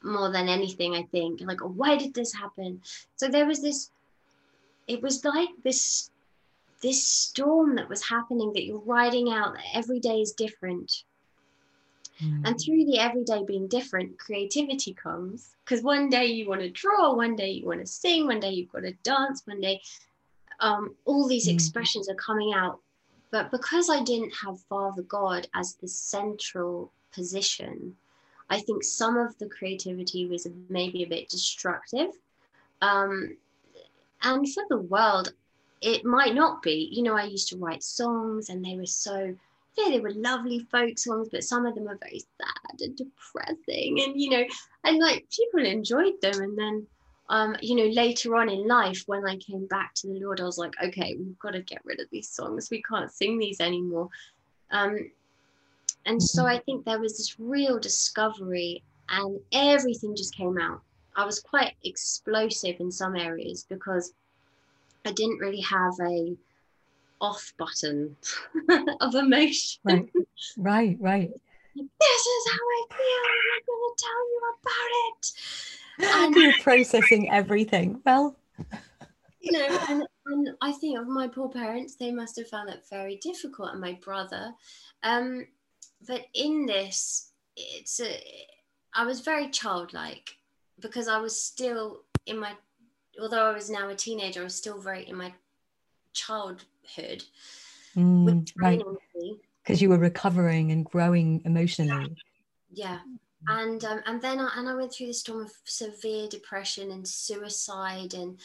more 0.00 0.30
than 0.30 0.48
anything, 0.48 0.94
I 0.94 1.02
think. 1.02 1.40
Like, 1.40 1.58
why 1.60 1.96
did 1.96 2.14
this 2.14 2.32
happen? 2.32 2.80
So 3.16 3.26
there 3.26 3.46
was 3.46 3.60
this, 3.60 3.90
it 4.86 5.02
was 5.02 5.24
like 5.24 5.48
this 5.64 6.10
this 6.82 7.02
storm 7.02 7.76
that 7.76 7.88
was 7.88 8.06
happening 8.06 8.52
that 8.52 8.64
you're 8.64 8.78
riding 8.80 9.32
out 9.32 9.54
that 9.54 9.64
every 9.72 9.98
day 9.98 10.20
is 10.20 10.32
different 10.32 11.04
mm. 12.22 12.42
and 12.44 12.60
through 12.60 12.84
the 12.84 12.98
everyday 12.98 13.42
being 13.42 13.66
different 13.68 14.18
creativity 14.18 14.92
comes 14.92 15.56
because 15.64 15.82
one 15.82 16.10
day 16.10 16.26
you 16.26 16.46
want 16.46 16.60
to 16.60 16.68
draw 16.68 17.14
one 17.14 17.34
day 17.34 17.48
you 17.48 17.64
want 17.64 17.80
to 17.80 17.86
sing 17.86 18.26
one 18.26 18.38
day 18.38 18.50
you've 18.50 18.70
got 18.70 18.80
to 18.80 18.92
dance 19.02 19.40
one 19.46 19.62
day 19.62 19.80
um, 20.64 20.94
all 21.04 21.28
these 21.28 21.46
mm. 21.46 21.52
expressions 21.52 22.08
are 22.08 22.14
coming 22.14 22.54
out. 22.54 22.80
But 23.30 23.50
because 23.50 23.90
I 23.90 24.02
didn't 24.02 24.32
have 24.42 24.60
Father 24.62 25.02
God 25.02 25.46
as 25.54 25.74
the 25.74 25.88
central 25.88 26.90
position, 27.12 27.94
I 28.48 28.60
think 28.60 28.82
some 28.82 29.18
of 29.18 29.36
the 29.38 29.48
creativity 29.48 30.26
was 30.26 30.48
maybe 30.70 31.02
a 31.02 31.08
bit 31.08 31.28
destructive. 31.28 32.10
Um, 32.80 33.36
and 34.22 34.50
for 34.52 34.64
the 34.70 34.78
world, 34.78 35.34
it 35.82 36.04
might 36.04 36.34
not 36.34 36.62
be. 36.62 36.88
You 36.90 37.02
know, 37.02 37.16
I 37.16 37.24
used 37.24 37.48
to 37.50 37.58
write 37.58 37.82
songs 37.82 38.48
and 38.48 38.64
they 38.64 38.76
were 38.76 38.86
so, 38.86 39.34
yeah, 39.76 39.90
they 39.90 40.00
were 40.00 40.12
lovely 40.12 40.60
folk 40.70 40.98
songs, 40.98 41.28
but 41.30 41.44
some 41.44 41.66
of 41.66 41.74
them 41.74 41.88
are 41.88 41.98
very 42.00 42.20
sad 42.38 42.80
and 42.80 42.96
depressing. 42.96 44.00
And, 44.00 44.18
you 44.18 44.30
know, 44.30 44.44
and 44.84 44.98
like 44.98 45.26
people 45.30 45.66
enjoyed 45.66 46.20
them. 46.22 46.40
And 46.40 46.56
then 46.56 46.86
um, 47.34 47.56
you 47.60 47.74
know, 47.74 47.86
later 47.86 48.36
on 48.36 48.48
in 48.48 48.68
life, 48.68 49.02
when 49.06 49.26
I 49.26 49.36
came 49.38 49.66
back 49.66 49.92
to 49.94 50.06
the 50.06 50.20
Lord, 50.20 50.40
I 50.40 50.44
was 50.44 50.56
like, 50.56 50.72
okay, 50.80 51.16
we've 51.18 51.38
got 51.40 51.54
to 51.54 51.62
get 51.62 51.84
rid 51.84 51.98
of 51.98 52.06
these 52.12 52.28
songs. 52.28 52.68
We 52.70 52.80
can't 52.80 53.10
sing 53.10 53.38
these 53.38 53.60
anymore. 53.60 54.08
Um, 54.70 55.10
and 56.06 56.22
so. 56.22 56.46
I 56.46 56.60
think 56.60 56.84
there 56.84 57.00
was 57.00 57.18
this 57.18 57.40
real 57.40 57.80
discovery, 57.80 58.84
and 59.08 59.40
everything 59.52 60.14
just 60.14 60.36
came 60.36 60.58
out. 60.58 60.82
I 61.16 61.26
was 61.26 61.40
quite 61.40 61.72
explosive 61.82 62.76
in 62.78 62.92
some 62.92 63.16
areas 63.16 63.66
because 63.68 64.14
I 65.04 65.10
didn't 65.10 65.38
really 65.38 65.62
have 65.62 65.94
a 66.06 66.36
off 67.20 67.52
button 67.58 68.14
of 69.00 69.16
emotion. 69.16 69.80
Right, 69.82 70.08
right, 70.56 70.96
right. 71.00 71.30
This 71.74 72.26
is 72.26 72.52
how 72.52 72.64
I 72.78 72.84
feel. 72.90 73.22
I'm 73.56 73.62
going 73.66 73.94
to 73.96 74.04
tell 74.04 74.30
you 74.30 74.40
about 74.54 74.90
it 75.08 75.32
and 75.98 76.34
you're 76.34 76.52
processing 76.62 77.30
everything. 77.30 78.00
Well, 78.04 78.36
you 79.40 79.52
know, 79.52 79.78
and, 79.88 80.06
and 80.26 80.50
I 80.60 80.72
think 80.72 80.98
of 80.98 81.06
my 81.06 81.28
poor 81.28 81.48
parents, 81.48 81.96
they 81.96 82.12
must 82.12 82.36
have 82.38 82.48
found 82.48 82.68
that 82.68 82.88
very 82.88 83.16
difficult, 83.16 83.72
and 83.72 83.80
my 83.80 83.98
brother. 84.02 84.52
Um, 85.02 85.46
but 86.06 86.26
in 86.34 86.66
this, 86.66 87.30
it's 87.56 88.00
a, 88.00 88.20
I 88.94 89.04
was 89.04 89.20
very 89.20 89.48
childlike 89.50 90.36
because 90.80 91.08
I 91.08 91.18
was 91.18 91.40
still 91.40 92.02
in 92.26 92.38
my, 92.38 92.52
although 93.20 93.44
I 93.44 93.52
was 93.52 93.70
now 93.70 93.88
a 93.88 93.94
teenager, 93.94 94.40
I 94.40 94.44
was 94.44 94.54
still 94.54 94.78
very 94.78 95.08
in 95.08 95.16
my 95.16 95.32
childhood. 96.14 97.24
Mm, 97.96 98.50
right. 98.56 98.82
Because 99.62 99.80
you 99.80 99.88
were 99.88 99.98
recovering 99.98 100.72
and 100.72 100.84
growing 100.84 101.42
emotionally. 101.44 102.16
Yeah 102.72 102.98
and 103.48 103.84
um, 103.84 104.00
and 104.06 104.20
then 104.20 104.40
I, 104.40 104.50
and 104.56 104.68
I 104.68 104.74
went 104.74 104.92
through 104.92 105.08
the 105.08 105.14
storm 105.14 105.42
of 105.42 105.52
severe 105.64 106.28
depression 106.28 106.90
and 106.90 107.06
suicide 107.06 108.14
and 108.14 108.38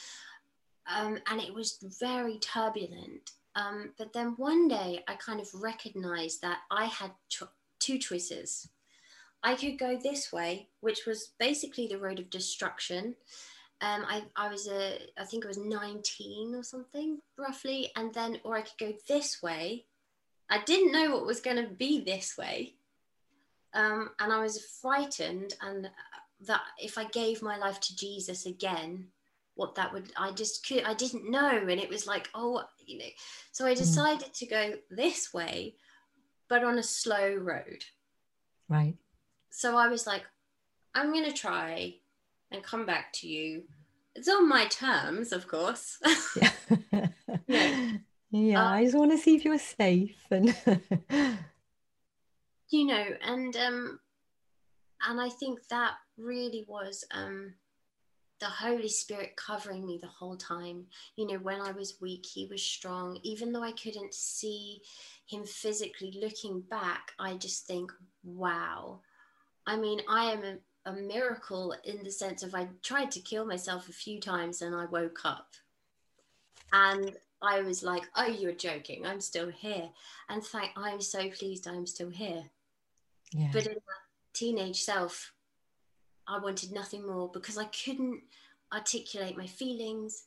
um, 0.93 1.19
and 1.29 1.41
it 1.41 1.53
was 1.53 1.77
very 1.99 2.39
turbulent. 2.39 3.31
Um, 3.55 3.91
but 3.97 4.13
then 4.13 4.35
one 4.37 4.67
day 4.67 5.03
I 5.07 5.15
kind 5.15 5.39
of 5.39 5.49
recognized 5.53 6.41
that 6.41 6.59
I 6.71 6.85
had 6.85 7.11
cho- 7.29 7.49
two 7.79 7.97
choices. 7.97 8.69
I 9.43 9.55
could 9.55 9.79
go 9.79 9.97
this 9.97 10.31
way, 10.31 10.67
which 10.81 11.05
was 11.05 11.31
basically 11.39 11.87
the 11.87 11.97
road 11.97 12.19
of 12.19 12.29
destruction. 12.29 13.15
Um, 13.81 14.05
I, 14.07 14.23
I 14.35 14.49
was 14.49 14.67
a, 14.67 14.99
I 15.17 15.23
think 15.23 15.45
I 15.45 15.47
was 15.47 15.57
19 15.57 16.53
or 16.53 16.63
something 16.63 17.19
roughly. 17.37 17.91
And 17.95 18.13
then, 18.13 18.39
or 18.43 18.57
I 18.57 18.61
could 18.61 18.77
go 18.77 18.93
this 19.07 19.41
way. 19.41 19.85
I 20.49 20.61
didn't 20.63 20.91
know 20.91 21.11
what 21.11 21.25
was 21.25 21.39
going 21.39 21.57
to 21.57 21.69
be 21.69 22.01
this 22.01 22.37
way. 22.37 22.75
Um, 23.73 24.11
and 24.19 24.33
I 24.33 24.41
was 24.41 24.65
frightened. 24.81 25.55
And 25.61 25.89
that 26.47 26.61
if 26.81 26.97
I 26.97 27.05
gave 27.05 27.41
my 27.41 27.57
life 27.57 27.79
to 27.81 27.95
Jesus 27.95 28.45
again, 28.45 29.07
what 29.55 29.75
that 29.75 29.91
would, 29.91 30.11
I 30.17 30.31
just 30.31 30.65
could, 30.65 30.83
I 30.83 30.93
didn't 30.93 31.29
know. 31.29 31.49
And 31.49 31.79
it 31.79 31.89
was 31.89 32.07
like, 32.07 32.29
oh, 32.33 32.63
you 32.85 32.97
know, 32.97 33.05
so 33.51 33.65
I 33.65 33.73
hmm. 33.73 33.79
decided 33.79 34.29
mm. 34.29 34.39
to 34.39 34.45
go 34.45 34.73
this 34.89 35.33
way, 35.33 35.75
but 36.47 36.63
on 36.63 36.79
a 36.79 36.83
slow 36.83 37.35
road. 37.35 37.83
Right 38.69 38.95
so 39.49 39.77
I 39.77 39.87
was 39.89 40.07
like, 40.07 40.23
I'm 40.95 41.11
going 41.11 41.25
to 41.25 41.33
try 41.33 41.95
and 42.51 42.63
come 42.63 42.85
back 42.85 43.11
to 43.13 43.27
you. 43.27 43.63
It's 44.15 44.29
on 44.29 44.47
my 44.47 44.65
terms, 44.67 45.31
of 45.31 45.47
course. 45.47 45.97
yeah. 46.41 47.07
yeah. 47.47 47.91
yeah 48.31 48.63
uh, 48.63 48.69
I 48.69 48.85
just 48.85 48.97
want 48.97 49.11
to 49.11 49.17
see 49.17 49.35
if 49.35 49.45
you're 49.45 49.59
safe 49.59 50.15
and 50.31 50.55
you 52.69 52.85
know, 52.85 53.05
and 53.21 53.55
um 53.57 53.99
and 55.07 55.19
I 55.19 55.29
think 55.29 55.67
that 55.69 55.93
really 56.17 56.65
was 56.67 57.03
um 57.11 57.53
the 58.39 58.45
Holy 58.45 58.87
Spirit 58.87 59.35
covering 59.35 59.85
me 59.85 59.99
the 60.01 60.07
whole 60.07 60.37
time. 60.37 60.85
You 61.17 61.27
know, 61.27 61.39
when 61.39 61.61
I 61.61 61.71
was 61.71 61.99
weak, 62.01 62.25
He 62.25 62.45
was 62.45 62.63
strong. 62.63 63.19
Even 63.23 63.51
though 63.51 63.63
I 63.63 63.73
couldn't 63.73 64.13
see 64.13 64.81
Him 65.27 65.43
physically 65.43 66.17
looking 66.21 66.61
back, 66.61 67.11
I 67.19 67.35
just 67.35 67.67
think, 67.67 67.91
wow, 68.23 69.01
I 69.67 69.75
mean, 69.75 70.01
I 70.09 70.31
am 70.31 70.43
a, 70.43 70.89
a 70.89 70.93
miracle 70.93 71.75
in 71.83 72.03
the 72.03 72.11
sense 72.11 72.43
of 72.43 72.55
I 72.55 72.69
tried 72.81 73.11
to 73.11 73.19
kill 73.19 73.45
myself 73.45 73.89
a 73.89 73.93
few 73.93 74.19
times 74.19 74.61
and 74.61 74.73
I 74.73 74.85
woke 74.85 75.19
up. 75.25 75.49
And 76.71 77.15
I 77.41 77.61
was 77.61 77.83
like, 77.83 78.03
oh, 78.15 78.27
you're 78.27 78.51
joking. 78.51 79.05
I'm 79.05 79.21
still 79.21 79.49
here. 79.49 79.89
And 80.29 80.43
thank 80.43 80.71
I'm 80.75 81.01
so 81.01 81.29
pleased 81.29 81.67
I'm 81.67 81.87
still 81.87 82.09
here. 82.09 82.45
Yeah. 83.31 83.49
But 83.51 83.67
in 83.67 83.73
my 83.73 83.99
teenage 84.33 84.81
self, 84.81 85.33
I 86.27 86.39
wanted 86.39 86.71
nothing 86.71 87.05
more 87.05 87.29
because 87.31 87.57
I 87.57 87.65
couldn't 87.65 88.21
articulate 88.73 89.37
my 89.37 89.47
feelings 89.47 90.23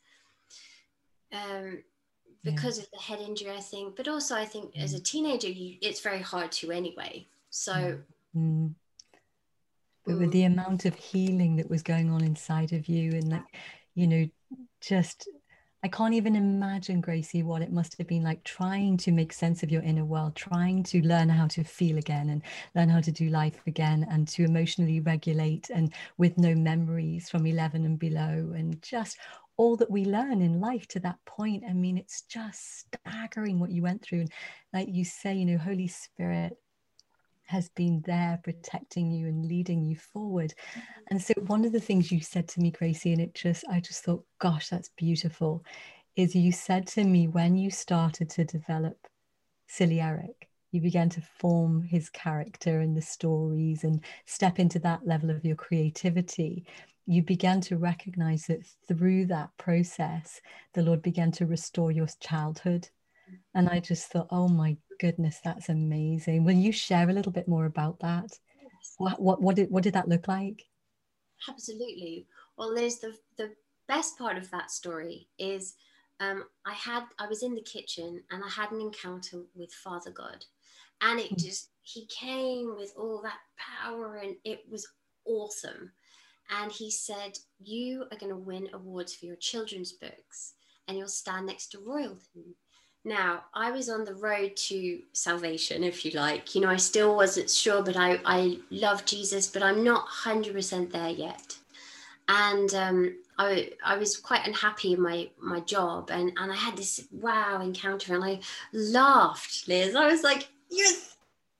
um, 1.33 1.83
because 2.43 2.79
yeah. 2.79 2.85
of 2.85 2.91
the 2.93 2.99
head 2.99 3.21
injury, 3.21 3.51
I 3.51 3.61
think. 3.61 3.97
But 3.97 4.09
also, 4.09 4.35
I 4.35 4.45
think 4.45 4.75
mm. 4.75 4.83
as 4.83 4.95
a 4.95 5.03
teenager, 5.03 5.49
you, 5.49 5.77
it's 5.81 6.01
very 6.01 6.21
hard 6.21 6.53
to 6.53 6.71
anyway. 6.71 7.27
So 7.51 7.99
mm 8.37 8.75
but 10.05 10.19
with 10.19 10.31
mm. 10.31 10.33
the 10.33 10.45
amount 10.45 10.85
of 10.85 10.95
healing 10.95 11.57
that 11.57 11.71
was 11.71 11.83
going 11.83 12.11
on 12.11 12.25
inside 12.25 12.73
of 12.73 12.89
you 12.89 13.13
and 13.13 13.31
like 13.31 13.45
you 13.95 14.07
know 14.07 14.27
just 14.81 15.29
I 15.85 15.89
can't 15.89 16.15
even 16.15 16.37
imagine, 16.37 17.01
Gracie, 17.01 17.43
what 17.43 17.61
it 17.61 17.73
must 17.73 17.99
have 17.99 18.07
been 18.07 18.23
like 18.23 18.45
trying 18.45 18.97
to 18.99 19.11
make 19.11 19.33
sense 19.33 19.65
of 19.65 19.71
your 19.71 19.83
inner 19.83 20.05
world, 20.05 20.37
trying 20.37 20.85
to 20.85 21.03
learn 21.03 21.29
how 21.29 21.49
to 21.49 21.65
feel 21.65 21.99
again 21.99 22.29
and 22.31 22.43
learn 22.77 22.89
how 22.89 23.01
to 23.01 23.11
do 23.11 23.29
life 23.29 23.61
again 23.67 24.07
and 24.09 24.29
to 24.29 24.45
emotionally 24.45 25.01
regulate 25.01 25.71
and 25.71 25.93
with 26.19 26.39
no 26.39 26.55
memories 26.55 27.29
from 27.29 27.47
11 27.47 27.85
and 27.85 27.99
below 27.99 28.53
and 28.55 28.81
just 28.81 29.19
all 29.57 29.77
that 29.77 29.91
we 29.91 30.05
learn 30.05 30.41
in 30.41 30.61
life 30.61 30.87
to 30.89 31.01
that 31.01 31.19
point. 31.27 31.65
I 31.69 31.73
mean, 31.73 31.99
it's 31.99 32.23
just 32.23 32.87
staggering 32.87 33.59
what 33.59 33.73
you 33.73 33.83
went 33.83 34.03
through. 34.03 34.21
And 34.21 34.33
like 34.73 34.89
you 34.89 35.05
say, 35.05 35.35
you 35.35 35.47
know, 35.47 35.59
Holy 35.59 35.89
Spirit 35.89 36.57
has 37.53 37.69
been 37.69 38.03
there 38.07 38.41
protecting 38.43 39.13
you 39.13 39.27
and 39.27 39.45
leading 39.47 39.85
you 39.85 39.97
forward. 39.97 40.55
Mm-hmm. 40.71 40.81
And 41.11 41.23
so 41.23 41.35
one 41.47 41.65
of 41.65 41.73
the 41.73 41.81
things 41.81 42.11
you 42.11 42.21
said 42.21 42.49
to 42.49 42.61
me, 42.61 42.71
Gracie, 42.71 43.13
and 43.13 43.21
it 43.21 43.35
just, 43.35 43.65
I 43.71 43.81
just 43.81 44.03
thought, 44.03 44.25
gosh, 44.41 44.69
that's 44.69 44.91
beautiful, 44.97 45.63
is 46.17 46.35
you 46.35 46.51
said 46.51 46.87
to 46.89 47.05
me 47.05 47.29
when 47.29 47.57
you 47.57 47.71
started 47.71 48.31
to 48.31 48.45
develop 48.45 48.97
Silly 49.69 50.01
Eric, 50.01 50.49
you 50.73 50.81
began 50.81 51.11
to 51.11 51.23
form 51.39 51.83
his 51.83 52.09
character 52.09 52.81
and 52.81 52.97
the 52.97 53.03
stories 53.03 53.85
and 53.85 54.03
step 54.25 54.59
into 54.59 54.79
that 54.79 55.07
level 55.07 55.31
of 55.31 55.45
your 55.45 55.57
creativity. 55.57 56.65
You 57.05 57.23
began 57.23 57.61
to 57.63 57.77
recognize 57.77 58.47
that 58.47 58.65
through 58.89 59.27
that 59.27 59.51
process, 59.59 60.41
the 60.73 60.83
Lord 60.83 61.03
began 61.03 61.31
to 61.33 61.47
restore 61.47 61.93
your 61.93 62.09
childhood. 62.21 62.89
Mm-hmm. 63.29 63.59
And 63.59 63.69
I 63.69 63.81
just 63.81 64.07
thought, 64.07 64.29
oh 64.31 64.49
my 64.49 64.77
goodness, 65.03 65.41
that's 65.43 65.69
amazing. 65.69 66.45
Will 66.45 66.53
you 66.53 66.71
share 66.71 67.11
a 67.11 67.13
little 67.13 67.33
bit 67.33 67.49
more 67.49 67.67
about 67.67 67.99
that? 67.99 68.39
Yes. 68.63 68.95
What, 68.99 69.21
what, 69.21 69.43
what, 69.43 69.57
did, 69.57 69.69
what 69.69 69.83
did 69.83 69.95
that 69.95 70.09
look 70.09 70.29
like? 70.29 70.63
Absolutely. 71.49 72.29
Well, 72.57 72.73
there's 72.73 73.01
the, 73.01 73.13
the 73.37 73.51
best 73.89 74.17
part 74.17 74.39
of 74.39 74.49
that 74.53 74.71
story 74.71 75.27
is 75.41 75.75
um, 76.21 76.45
I 76.65 76.75
had, 76.75 77.03
I 77.19 77.27
was 77.27 77.43
in 77.43 77.57
the 77.57 77.63
kitchen 77.63 78.23
and 78.31 78.45
I 78.45 78.49
had 78.49 78.71
an 78.71 78.81
encounter 78.81 79.43
with 79.57 79.73
Father 79.73 80.13
God 80.13 80.45
and 81.01 81.19
it 81.19 81.31
hmm. 81.31 81.37
just, 81.37 81.71
he 81.83 82.07
came 82.07 82.77
with 82.77 82.93
all 82.97 83.21
that 83.23 83.41
power 83.59 84.21
and 84.23 84.37
it 84.45 84.61
was 84.71 84.87
awesome. 85.25 85.91
And 86.49 86.71
he 86.71 86.93
said, 86.93 87.37
you 87.61 88.05
are 88.13 88.19
going 88.19 88.31
to 88.31 88.39
win 88.39 88.69
awards 88.73 89.17
for 89.17 89.27
your 89.27 89.37
children's 89.37 89.95
books 89.95 90.55
and 90.87 90.97
you'll 90.97 91.09
stand 91.09 91.47
next 91.47 91.73
to 91.73 91.81
royalty. 91.85 92.57
Now, 93.05 93.45
I 93.53 93.73
was 93.73 93.89
on 93.89 94.05
the 94.05 94.15
road 94.15 94.57
to 94.69 95.01
salvation, 95.13 95.83
if 95.83 96.05
you 96.05 96.13
like. 96.13 96.55
You 96.55 96.61
know, 96.61 96.69
I 96.69 96.77
still 96.77 97.17
wasn't 97.17 97.51
sure, 97.51 97.83
but 97.83 97.97
I, 97.97 98.21
I 98.25 98.59
love 98.71 99.05
Jesus, 99.05 99.49
but 99.49 99.63
I'm 99.63 99.83
not 99.83 100.07
100% 100.09 100.93
there 100.93 101.09
yet. 101.11 101.57
And 102.29 102.73
um, 102.75 103.17
I, 103.39 103.73
I 103.85 103.97
was 103.97 104.17
quite 104.17 104.47
unhappy 104.47 104.93
in 104.93 105.03
my, 105.03 105.29
my 105.41 105.61
job. 105.61 106.11
And, 106.11 106.33
and 106.37 106.53
I 106.53 106.55
had 106.55 106.77
this 106.77 107.05
wow 107.11 107.61
encounter 107.61 108.15
and 108.15 108.25
I 108.25 108.41
laughed, 108.73 109.67
Liz. 109.67 109.97
I 109.97 110.07
was 110.07 110.23
like, 110.23 110.49
You're 110.71 110.95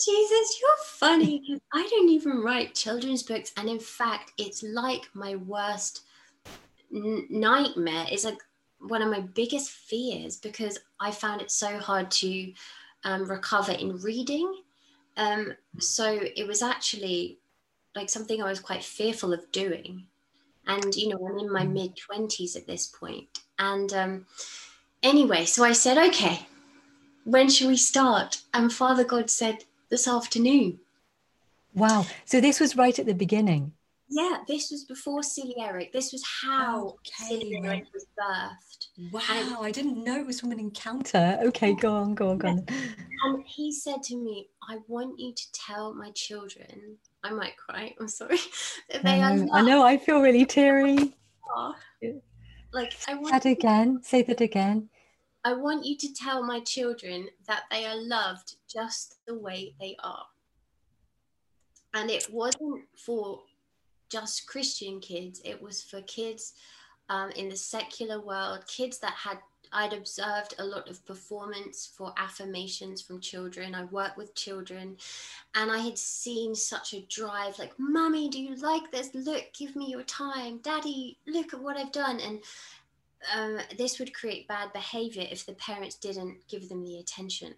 Jesus, 0.05 0.61
you're 0.61 0.85
funny. 0.87 1.61
I 1.73 1.87
don't 1.89 2.09
even 2.09 2.43
write 2.43 2.75
children's 2.75 3.23
books. 3.23 3.53
And 3.57 3.69
in 3.69 3.79
fact, 3.79 4.33
it's 4.39 4.63
like 4.63 5.03
my 5.15 5.37
worst 5.37 6.03
n- 6.95 7.27
nightmare. 7.31 8.07
It's 8.11 8.25
like 8.25 8.39
one 8.89 9.03
of 9.03 9.11
my 9.11 9.21
biggest 9.21 9.71
fears 9.71 10.37
because 10.37 10.79
I 11.01 11.11
found 11.11 11.41
it 11.41 11.51
so 11.51 11.79
hard 11.79 12.11
to 12.13 12.53
um, 13.05 13.29
recover 13.29 13.73
in 13.73 13.99
reading. 13.99 14.63
Um, 15.17 15.55
so 15.79 16.19
it 16.37 16.47
was 16.47 16.63
actually 16.63 17.39
like 17.95 18.09
something 18.09 18.43
I 18.43 18.49
was 18.49 18.61
quite 18.61 18.83
fearful 18.83 19.33
of 19.33 19.51
doing. 19.53 20.07
And, 20.67 20.95
you 20.95 21.09
know, 21.09 21.27
I'm 21.27 21.39
in 21.39 21.53
my 21.53 21.67
mm. 21.67 21.73
mid 21.73 21.97
20s 21.97 22.57
at 22.57 22.67
this 22.67 22.87
point. 22.87 23.41
And 23.59 23.93
um, 23.93 24.27
anyway, 25.03 25.45
so 25.45 25.65
I 25.65 25.73
said, 25.73 25.99
okay, 25.99 26.47
when 27.25 27.51
shall 27.51 27.69
we 27.69 27.77
start? 27.77 28.43
And 28.55 28.73
Father 28.73 29.05
God 29.05 29.31
said, 29.31 29.65
this 29.93 30.09
afternoon. 30.09 30.81
Wow. 31.75 32.07
So 32.25 32.41
this 32.41 32.59
was 32.59 32.77
right 32.77 32.99
at 32.99 33.05
the 33.05 33.15
beginning. 33.15 33.73
Yeah, 34.13 34.39
this 34.47 34.71
was 34.71 34.85
before 34.85 35.23
Silly 35.23 35.55
Eric. 35.59 35.91
This 35.93 36.13
was 36.13 36.23
how 36.43 36.99
okay. 36.99 37.29
Silly 37.29 37.61
Eric 37.65 37.87
was 37.95 38.07
birthed. 38.19 39.11
Wow, 39.11 39.63
I 39.63 39.71
didn't 39.71 40.05
know 40.05 40.21
it 40.21 40.27
was 40.27 40.39
from 40.39 40.53
an 40.53 40.61
encounter. 40.61 41.39
Okay, 41.45 41.75
go 41.75 41.95
on, 41.95 42.15
go 42.15 42.29
on, 42.29 42.39
go 42.39 42.49
on. 42.49 42.67
And 42.69 43.43
he 43.47 43.73
said 43.73 44.03
to 44.05 44.17
me, 44.17 44.51
I 44.69 44.79
want 44.87 45.19
you 45.19 45.33
to 45.33 45.53
tell 45.53 45.95
my 45.95 46.11
children, 46.11 46.99
I 47.25 47.31
might 47.31 47.57
cry, 47.57 47.95
I'm 47.99 48.09
sorry. 48.09 48.39
they 49.03 49.23
are 49.23 49.47
I 49.51 49.63
know, 49.63 49.83
I 49.83 49.97
feel 49.97 50.21
really 50.21 50.45
teary. 50.45 51.15
Like 52.73 52.95
I 53.09 53.15
want 53.15 53.31
that 53.31 53.47
again. 53.47 54.03
Say 54.03 54.23
that 54.23 54.41
again. 54.43 54.91
I 55.45 55.55
want 55.55 55.87
you 55.87 55.97
to 55.97 56.15
tell 56.15 56.43
my 56.43 56.61
children 56.61 57.29
that 57.47 57.63
they 57.71 57.87
are 57.87 57.97
loved 57.97 58.57
just 58.69 59.17
the 59.27 59.39
way 59.39 59.75
they 59.81 59.97
are. 60.03 60.27
And 61.95 62.11
it 62.11 62.29
wasn't 62.31 62.85
for 62.97 63.43
just 64.13 64.47
Christian 64.47 65.01
kids. 65.01 65.41
It 65.45 65.61
was 65.61 65.83
for 65.83 66.03
kids 66.03 66.53
um, 67.09 67.31
in 67.31 67.49
the 67.49 67.57
secular 67.57 68.21
world, 68.21 68.67
kids 68.67 68.99
that 68.99 69.15
had 69.15 69.39
I'd 69.75 69.95
observed 69.95 70.55
a 70.59 70.65
lot 70.65 70.89
of 70.91 71.05
performance 71.07 71.91
for 71.97 72.13
affirmations 72.19 73.01
from 73.01 73.21
children. 73.21 73.75
I 73.75 73.85
worked 73.85 74.19
with 74.19 74.35
children 74.35 74.99
and 75.55 75.71
I 75.71 75.79
had 75.79 75.97
seen 75.97 76.55
such 76.55 76.93
a 76.93 77.07
drive 77.09 77.59
like, 77.59 77.73
Mummy, 77.79 78.29
do 78.29 78.39
you 78.39 78.55
like 78.57 78.91
this? 78.91 79.15
Look, 79.15 79.47
give 79.55 79.75
me 79.75 79.87
your 79.87 80.03
time. 80.03 80.59
Daddy, 80.59 81.17
look 81.27 81.55
at 81.55 81.63
what 81.63 81.79
I've 81.79 81.93
done. 81.93 82.21
And 82.21 82.43
um, 83.35 83.61
this 83.79 83.99
would 83.99 84.13
create 84.13 84.47
bad 84.47 84.75
behavior 84.75 85.27
if 85.31 85.47
the 85.47 85.55
parents 85.55 85.97
didn't 85.97 86.47
give 86.49 86.69
them 86.69 86.85
the 86.85 86.99
attention. 86.99 87.55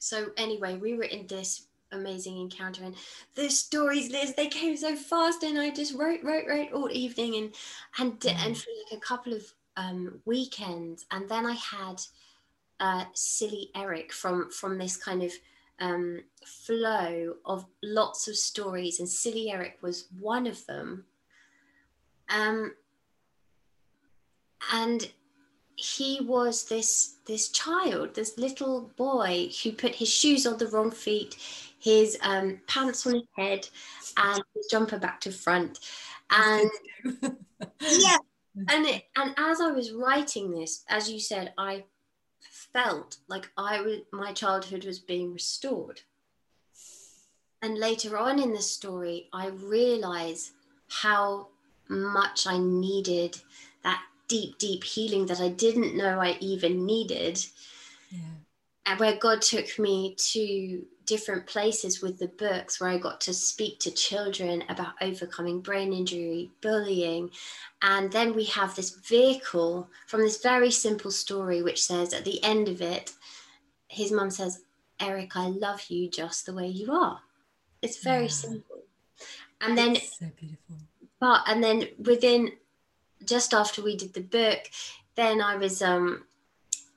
So, 0.00 0.28
anyway, 0.36 0.76
we 0.76 0.94
were 0.94 1.04
in 1.04 1.26
this 1.26 1.67
amazing 1.92 2.38
encounter 2.38 2.84
and 2.84 2.94
the 3.34 3.48
stories 3.48 4.10
liz 4.10 4.34
they 4.34 4.46
came 4.46 4.76
so 4.76 4.94
fast 4.94 5.42
and 5.42 5.58
i 5.58 5.70
just 5.70 5.94
wrote 5.94 6.22
wrote 6.22 6.44
wrote 6.46 6.72
all 6.72 6.90
evening 6.90 7.36
and 7.36 7.54
and 7.98 8.20
mm. 8.20 8.46
and 8.46 8.56
for 8.56 8.70
like 8.84 8.98
a 8.98 9.00
couple 9.00 9.32
of 9.32 9.42
um, 9.76 10.20
weekends 10.24 11.06
and 11.10 11.28
then 11.28 11.46
i 11.46 11.54
had 11.54 12.00
uh, 12.80 13.04
silly 13.14 13.70
eric 13.74 14.12
from 14.12 14.50
from 14.50 14.76
this 14.76 14.96
kind 14.96 15.22
of 15.22 15.32
um, 15.80 16.22
flow 16.44 17.34
of 17.44 17.66
lots 17.82 18.28
of 18.28 18.36
stories, 18.36 18.98
and 18.98 19.08
Silly 19.08 19.50
Eric 19.50 19.78
was 19.82 20.06
one 20.18 20.46
of 20.46 20.64
them. 20.66 21.04
Um, 22.28 22.74
and 24.72 25.10
he 25.78 26.20
was 26.20 26.64
this 26.64 27.14
this 27.26 27.50
child, 27.50 28.14
this 28.14 28.36
little 28.36 28.90
boy 28.96 29.48
who 29.62 29.70
put 29.70 29.94
his 29.94 30.12
shoes 30.12 30.44
on 30.44 30.58
the 30.58 30.66
wrong 30.66 30.90
feet, 30.90 31.36
his 31.78 32.18
um, 32.22 32.60
pants 32.66 33.06
on 33.06 33.14
his 33.14 33.22
head, 33.36 33.68
and 34.16 34.42
his 34.54 34.66
jumper 34.66 34.98
back 34.98 35.20
to 35.20 35.30
front, 35.30 35.78
and 36.30 36.68
yeah, 37.80 38.16
and 38.68 38.86
it, 38.86 39.04
and 39.16 39.34
as 39.38 39.60
I 39.60 39.70
was 39.70 39.92
writing 39.92 40.50
this, 40.50 40.84
as 40.88 41.08
you 41.08 41.20
said, 41.20 41.52
I 41.56 41.84
felt 42.40 43.18
like 43.28 43.48
I 43.56 43.80
was 43.80 43.98
my 44.12 44.32
childhood 44.32 44.84
was 44.84 44.98
being 44.98 45.32
restored. 45.32 46.00
And 47.62 47.78
later 47.78 48.18
on 48.18 48.40
in 48.40 48.52
the 48.52 48.62
story, 48.62 49.28
I 49.32 49.48
realize 49.48 50.52
how 50.88 51.48
much 51.88 52.46
I 52.46 52.58
needed 52.58 53.40
that 53.82 54.02
deep, 54.28 54.58
deep 54.58 54.84
healing 54.84 55.26
that 55.26 55.40
I 55.40 55.48
didn't 55.48 55.96
know 55.96 56.20
I 56.20 56.36
even 56.40 56.86
needed. 56.86 57.44
Yeah. 58.10 58.20
And 58.86 59.00
where 59.00 59.16
God 59.16 59.42
took 59.42 59.78
me 59.78 60.14
to 60.32 60.84
different 61.08 61.46
places 61.46 62.02
with 62.02 62.18
the 62.18 62.28
books 62.28 62.80
where 62.80 62.90
I 62.90 62.98
got 62.98 63.20
to 63.22 63.32
speak 63.32 63.80
to 63.80 63.90
children 63.90 64.62
about 64.68 64.92
overcoming 65.00 65.60
brain 65.60 65.92
injury, 65.92 66.50
bullying. 66.60 67.30
And 67.80 68.12
then 68.12 68.34
we 68.34 68.44
have 68.44 68.76
this 68.76 68.90
vehicle 68.90 69.88
from 70.06 70.20
this 70.20 70.42
very 70.42 70.70
simple 70.70 71.10
story, 71.10 71.62
which 71.62 71.82
says 71.82 72.12
at 72.12 72.26
the 72.26 72.42
end 72.44 72.68
of 72.68 72.82
it, 72.82 73.12
his 73.88 74.12
mum 74.12 74.30
says, 74.30 74.62
Eric, 75.00 75.34
I 75.34 75.46
love 75.46 75.82
you 75.88 76.10
just 76.10 76.44
the 76.44 76.52
way 76.52 76.66
you 76.66 76.92
are. 76.92 77.20
It's 77.80 78.02
very 78.02 78.24
yeah. 78.24 78.30
simple. 78.30 78.82
And 79.62 79.78
then, 79.78 79.96
so 79.96 80.26
beautiful. 80.36 80.76
But, 81.20 81.42
and 81.46 81.64
then 81.64 81.88
within, 81.98 82.52
just 83.24 83.54
after 83.54 83.82
we 83.82 83.96
did 83.96 84.14
the 84.14 84.20
book, 84.20 84.70
then 85.14 85.40
I 85.40 85.56
was 85.56 85.82
um, 85.82 86.24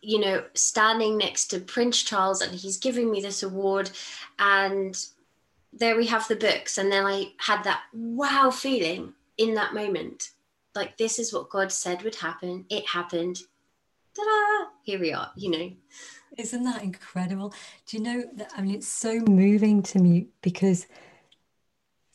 you 0.01 0.19
know, 0.19 0.43
standing 0.53 1.17
next 1.17 1.47
to 1.47 1.59
Prince 1.59 2.01
Charles 2.01 2.41
and 2.41 2.53
he's 2.53 2.77
giving 2.77 3.11
me 3.11 3.21
this 3.21 3.43
award. 3.43 3.91
And 4.39 4.97
there 5.71 5.95
we 5.95 6.07
have 6.07 6.27
the 6.27 6.35
books. 6.35 6.77
And 6.77 6.91
then 6.91 7.05
I 7.05 7.33
had 7.37 7.63
that 7.63 7.83
wow 7.93 8.49
feeling 8.49 9.13
in 9.37 9.53
that 9.55 9.73
moment. 9.73 10.31
Like, 10.73 10.97
this 10.97 11.19
is 11.19 11.31
what 11.31 11.49
God 11.49 11.71
said 11.71 12.01
would 12.01 12.15
happen. 12.15 12.65
It 12.69 12.87
happened. 12.87 13.41
Ta 14.15 14.23
da! 14.23 14.69
Here 14.83 14.99
we 14.99 15.13
are, 15.13 15.31
you 15.35 15.51
know. 15.51 15.71
Isn't 16.37 16.63
that 16.63 16.81
incredible? 16.81 17.53
Do 17.85 17.97
you 17.97 18.03
know 18.03 18.23
that? 18.35 18.51
I 18.55 18.61
mean, 18.61 18.75
it's 18.75 18.87
so 18.87 19.19
moving 19.19 19.83
to 19.83 19.99
me 19.99 20.27
because 20.41 20.87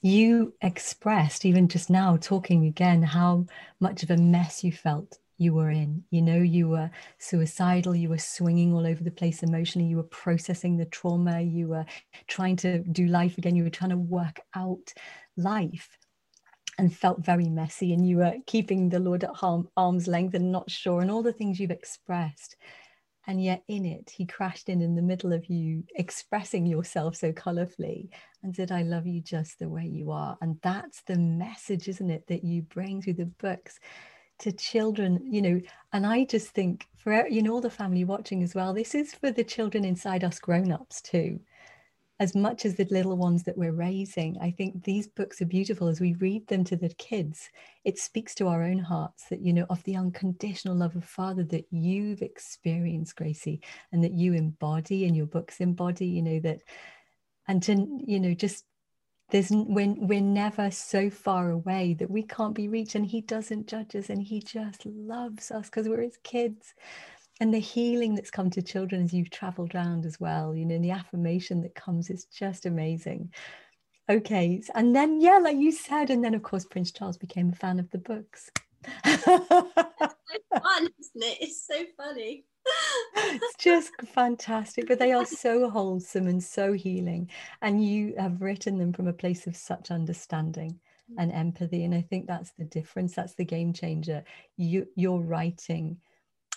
you 0.07 0.55
expressed, 0.63 1.45
even 1.45 1.69
just 1.69 1.91
now 1.91 2.17
talking 2.17 2.67
again, 2.67 3.03
how 3.03 3.47
much 3.81 4.03
of 4.03 4.11
a 4.11 4.17
mess 4.17 4.63
you 4.63 4.71
felt 4.71 5.19
you 5.37 5.53
were 5.53 5.71
in. 5.71 6.05
You 6.11 6.23
know, 6.23 6.37
you 6.37 6.69
were 6.69 6.91
suicidal, 7.19 7.95
you 7.95 8.09
were 8.09 8.19
swinging 8.19 8.73
all 8.73 8.87
over 8.87 9.03
the 9.03 9.11
place 9.11 9.43
emotionally, 9.43 9.89
you 9.89 9.97
were 9.97 10.05
processing 10.05 10.77
the 10.77 10.85
trauma, 10.87 11.41
you 11.41 11.69
were 11.69 11.85
trying 12.29 12.57
to 12.57 12.79
do 12.85 13.07
life 13.07 13.37
again, 13.37 13.57
you 13.57 13.65
were 13.65 13.71
trying 13.71 13.91
to 13.91 13.97
work 13.97 14.41
out 14.55 14.95
life 15.37 15.99
and 16.79 16.95
felt 16.95 17.25
very 17.25 17.49
messy, 17.49 17.93
and 17.93 18.09
you 18.09 18.19
were 18.19 18.35
keeping 18.47 18.89
the 18.89 19.01
Lord 19.01 19.25
at 19.25 19.31
arm's 19.77 20.07
length 20.07 20.35
and 20.35 20.53
not 20.53 20.71
sure, 20.71 21.01
and 21.01 21.11
all 21.11 21.23
the 21.23 21.33
things 21.33 21.59
you've 21.59 21.71
expressed. 21.71 22.57
And 23.27 23.43
yet, 23.43 23.63
in 23.69 23.85
it, 23.85 24.11
he 24.11 24.25
crashed 24.25 24.69
in 24.69 24.81
in 24.81 24.95
the 24.95 25.03
middle 25.03 25.33
of 25.33 25.47
you 25.47 25.83
expressing 25.97 26.65
yourself 26.65 27.17
so 27.17 27.33
colorfully 27.33 28.09
and 28.43 28.55
said, 28.55 28.71
I 28.71 28.83
love 28.83 29.07
you 29.07 29.21
just 29.21 29.59
the 29.59 29.69
way 29.69 29.85
you 29.85 30.13
are. 30.13 30.39
And 30.41 30.59
that's 30.63 31.03
the 31.03 31.17
message, 31.17 31.89
isn't 31.89 32.11
it, 32.11 32.27
that 32.29 32.45
you 32.45 32.63
bring 32.63 33.03
through 33.03 33.15
the 33.15 33.27
books 33.27 33.81
to 34.39 34.53
children 34.53 35.19
you 35.25 35.41
know 35.41 35.61
and 35.93 36.07
i 36.07 36.25
just 36.25 36.49
think 36.49 36.87
for 36.97 37.27
you 37.27 37.43
know 37.43 37.55
all 37.55 37.61
the 37.61 37.71
family 37.71 38.05
watching 38.05 38.43
as 38.43 38.55
well 38.55 38.75
this 38.75 38.95
is 38.95 39.15
for 39.15 39.31
the 39.31 39.45
children 39.45 39.85
inside 39.85 40.25
us 40.25 40.39
grown-ups 40.39 41.01
too 41.01 41.41
as 42.19 42.35
much 42.35 42.65
as 42.65 42.75
the 42.75 42.87
little 42.91 43.17
ones 43.17 43.43
that 43.43 43.57
we're 43.57 43.73
raising 43.73 44.37
i 44.41 44.51
think 44.51 44.85
these 44.85 45.07
books 45.09 45.41
are 45.41 45.47
beautiful 45.47 45.89
as 45.89 46.01
we 46.01 46.15
read 46.15 46.47
them 46.49 46.65
to 46.65 46.77
the 46.77 46.89
kids. 46.99 47.51
It 47.85 47.99
speaks 47.99 48.35
to 48.37 48.49
our 48.49 48.63
own 48.63 48.79
hearts 48.79 49.25
that 49.31 49.41
you 49.41 49.53
know 49.53 49.67
of 49.71 49.83
the 49.85 49.97
unconditional 49.97 50.77
love 50.77 50.97
of 50.97 51.05
father 51.05 51.45
that 51.45 51.67
you've 51.71 52.23
experienced 52.23 53.17
gracie 53.17 53.61
and 53.93 54.03
that 54.05 54.13
you 54.13 54.35
embody 54.35 55.07
and 55.07 55.17
your 55.17 55.27
books 55.27 55.61
embody 55.61 56.07
you 56.07 56.23
know 56.23 56.41
that 56.41 56.61
and 57.49 57.63
to 57.65 57.73
you 58.05 58.21
know 58.21 58.35
just 58.35 58.65
there's 59.31 59.51
when 59.51 60.07
we're 60.07 60.21
never 60.21 60.71
so 60.71 61.11
far 61.11 61.51
away 61.51 61.95
that 61.95 62.11
we 62.11 62.23
can't 62.23 62.55
be 62.55 62.69
reached 62.69 62.95
and 62.95 63.07
he 63.07 63.21
doesn't 63.21 63.67
judge 63.67 63.97
us 63.97 64.09
and 64.09 64.23
he 64.23 64.41
just 64.41 64.87
loves 64.87 65.51
us 65.51 65.67
because 65.67 65.89
we're 65.89 66.03
his 66.03 66.19
kids 66.23 66.75
and 67.41 67.53
the 67.53 67.59
healing 67.59 68.15
that's 68.15 68.31
come 68.31 68.51
to 68.51 68.63
children 68.63 69.03
as 69.03 69.13
you've 69.13 69.31
traveled 69.31 69.75
around 69.75 70.07
as 70.07 70.19
well 70.19 70.55
you 70.55 70.65
know 70.65 70.75
and 70.75 70.85
the 70.85 70.91
affirmation 70.91 71.61
that 71.63 71.75
comes 71.75 72.11
is 72.11 72.25
just 72.27 72.67
amazing. 72.67 73.33
Okay 74.09 74.63
and 74.75 74.95
then 74.95 75.21
yeah 75.21 75.39
like 75.39 75.57
you 75.57 75.73
said 75.73 76.11
and 76.11 76.23
then 76.25 76.35
of 76.35 76.43
course 76.43 76.65
prince 76.65 76.93
charles 76.93 77.19
became 77.19 77.51
a 77.51 77.57
fan 77.57 77.79
of 77.79 77.91
the 77.91 77.99
books. 77.99 78.51
It's 79.05 79.25
so 79.25 79.39
fun 79.49 80.89
isn't 81.01 81.23
it? 81.23 81.39
It's 81.41 81.67
so 81.67 81.83
funny. 81.97 82.45
It's 83.17 83.57
just 83.59 83.93
fantastic 84.15 84.87
but 84.87 84.99
they 84.99 85.13
are 85.13 85.27
so 85.27 85.69
wholesome 85.69 86.29
and 86.29 86.43
so 86.43 86.73
healing 86.73 87.31
and 87.63 87.85
you 87.85 88.15
have 88.19 88.41
written 88.41 88.79
them 88.79 88.93
from 88.93 89.09
a 89.09 89.13
place 89.13 89.47
of 89.47 89.57
such 89.57 89.91
understanding 89.91 90.79
mm. 91.13 91.15
and 91.19 91.33
empathy 91.33 91.85
and 91.85 91.95
i 91.95 92.01
think 92.01 92.27
that's 92.27 92.51
the 92.59 92.65
difference 92.65 93.15
that's 93.15 93.35
the 93.35 93.45
game 93.45 93.73
changer. 93.73 94.25
You 94.57 94.89
you're 94.97 95.21
writing 95.21 95.99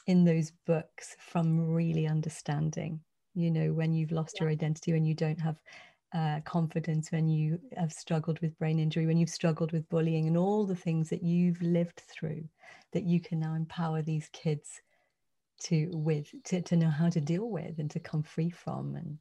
in 0.10 0.26
those 0.26 0.52
books 0.66 1.16
from 1.20 1.72
really 1.72 2.08
understanding 2.08 3.00
you 3.36 3.52
know 3.52 3.72
when 3.72 3.94
you've 3.94 4.12
lost 4.12 4.38
yeah. 4.38 4.46
your 4.46 4.52
identity 4.52 4.92
when 4.92 5.06
you 5.06 5.14
don't 5.14 5.40
have 5.40 5.62
uh, 6.16 6.40
confidence 6.46 7.12
when 7.12 7.30
you 7.30 7.60
have 7.78 7.94
struggled 7.94 8.40
with 8.40 8.58
brain 8.58 8.80
injury 8.80 9.06
when 9.06 9.18
you've 9.18 9.30
struggled 9.30 9.72
with 9.72 9.88
bullying 9.88 10.26
and 10.26 10.36
all 10.36 10.66
the 10.66 10.76
things 10.76 11.10
that 11.10 11.22
you've 11.22 11.62
lived 11.62 12.02
through 12.12 12.44
that 12.92 13.04
you 13.04 13.22
can 13.22 13.40
now 13.40 13.54
empower 13.54 14.02
these 14.02 14.28
kids 14.34 14.82
to 15.62 15.88
with 15.94 16.34
to, 16.44 16.60
to 16.60 16.76
know 16.76 16.90
how 16.90 17.08
to 17.08 17.22
deal 17.22 17.48
with 17.48 17.78
and 17.78 17.92
to 17.92 18.00
come 18.00 18.24
free 18.24 18.50
from 18.50 18.96
and 18.96 19.20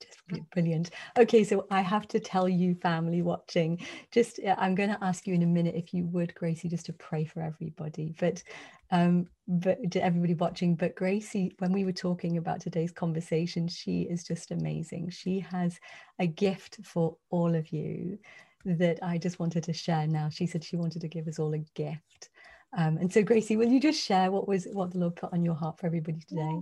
just 0.00 0.50
brilliant. 0.52 0.90
Okay 1.18 1.44
so 1.44 1.66
i 1.70 1.80
have 1.80 2.06
to 2.08 2.20
tell 2.20 2.48
you 2.48 2.74
family 2.76 3.22
watching 3.22 3.78
just 4.10 4.40
uh, 4.40 4.54
i'm 4.58 4.74
going 4.74 4.90
to 4.90 5.04
ask 5.04 5.26
you 5.26 5.34
in 5.34 5.42
a 5.42 5.46
minute 5.46 5.74
if 5.74 5.92
you 5.92 6.06
would 6.06 6.34
gracie 6.34 6.68
just 6.68 6.86
to 6.86 6.92
pray 6.92 7.24
for 7.24 7.42
everybody 7.42 8.14
but 8.18 8.42
um 8.90 9.26
but 9.48 9.90
to 9.90 10.02
everybody 10.02 10.34
watching 10.34 10.74
but 10.74 10.94
gracie 10.94 11.52
when 11.58 11.72
we 11.72 11.84
were 11.84 11.92
talking 11.92 12.36
about 12.36 12.60
today's 12.60 12.92
conversation 12.92 13.66
she 13.68 14.02
is 14.02 14.24
just 14.24 14.50
amazing. 14.50 15.10
She 15.10 15.40
has 15.40 15.78
a 16.18 16.26
gift 16.26 16.78
for 16.84 17.16
all 17.30 17.54
of 17.54 17.72
you 17.72 18.18
that 18.64 18.98
i 19.02 19.16
just 19.16 19.38
wanted 19.38 19.64
to 19.64 19.72
share 19.72 20.06
now. 20.06 20.28
She 20.28 20.46
said 20.46 20.62
she 20.62 20.76
wanted 20.76 21.00
to 21.00 21.08
give 21.08 21.26
us 21.26 21.38
all 21.38 21.54
a 21.54 21.58
gift. 21.74 22.28
Um, 22.76 22.98
and 22.98 23.12
so, 23.12 23.22
Gracie, 23.22 23.56
will 23.56 23.68
you 23.68 23.80
just 23.80 24.00
share 24.00 24.30
what 24.30 24.46
was 24.46 24.68
what 24.72 24.92
the 24.92 24.98
Lord 24.98 25.16
put 25.16 25.32
on 25.32 25.44
your 25.44 25.54
heart 25.54 25.78
for 25.78 25.86
everybody 25.86 26.20
today? 26.28 26.60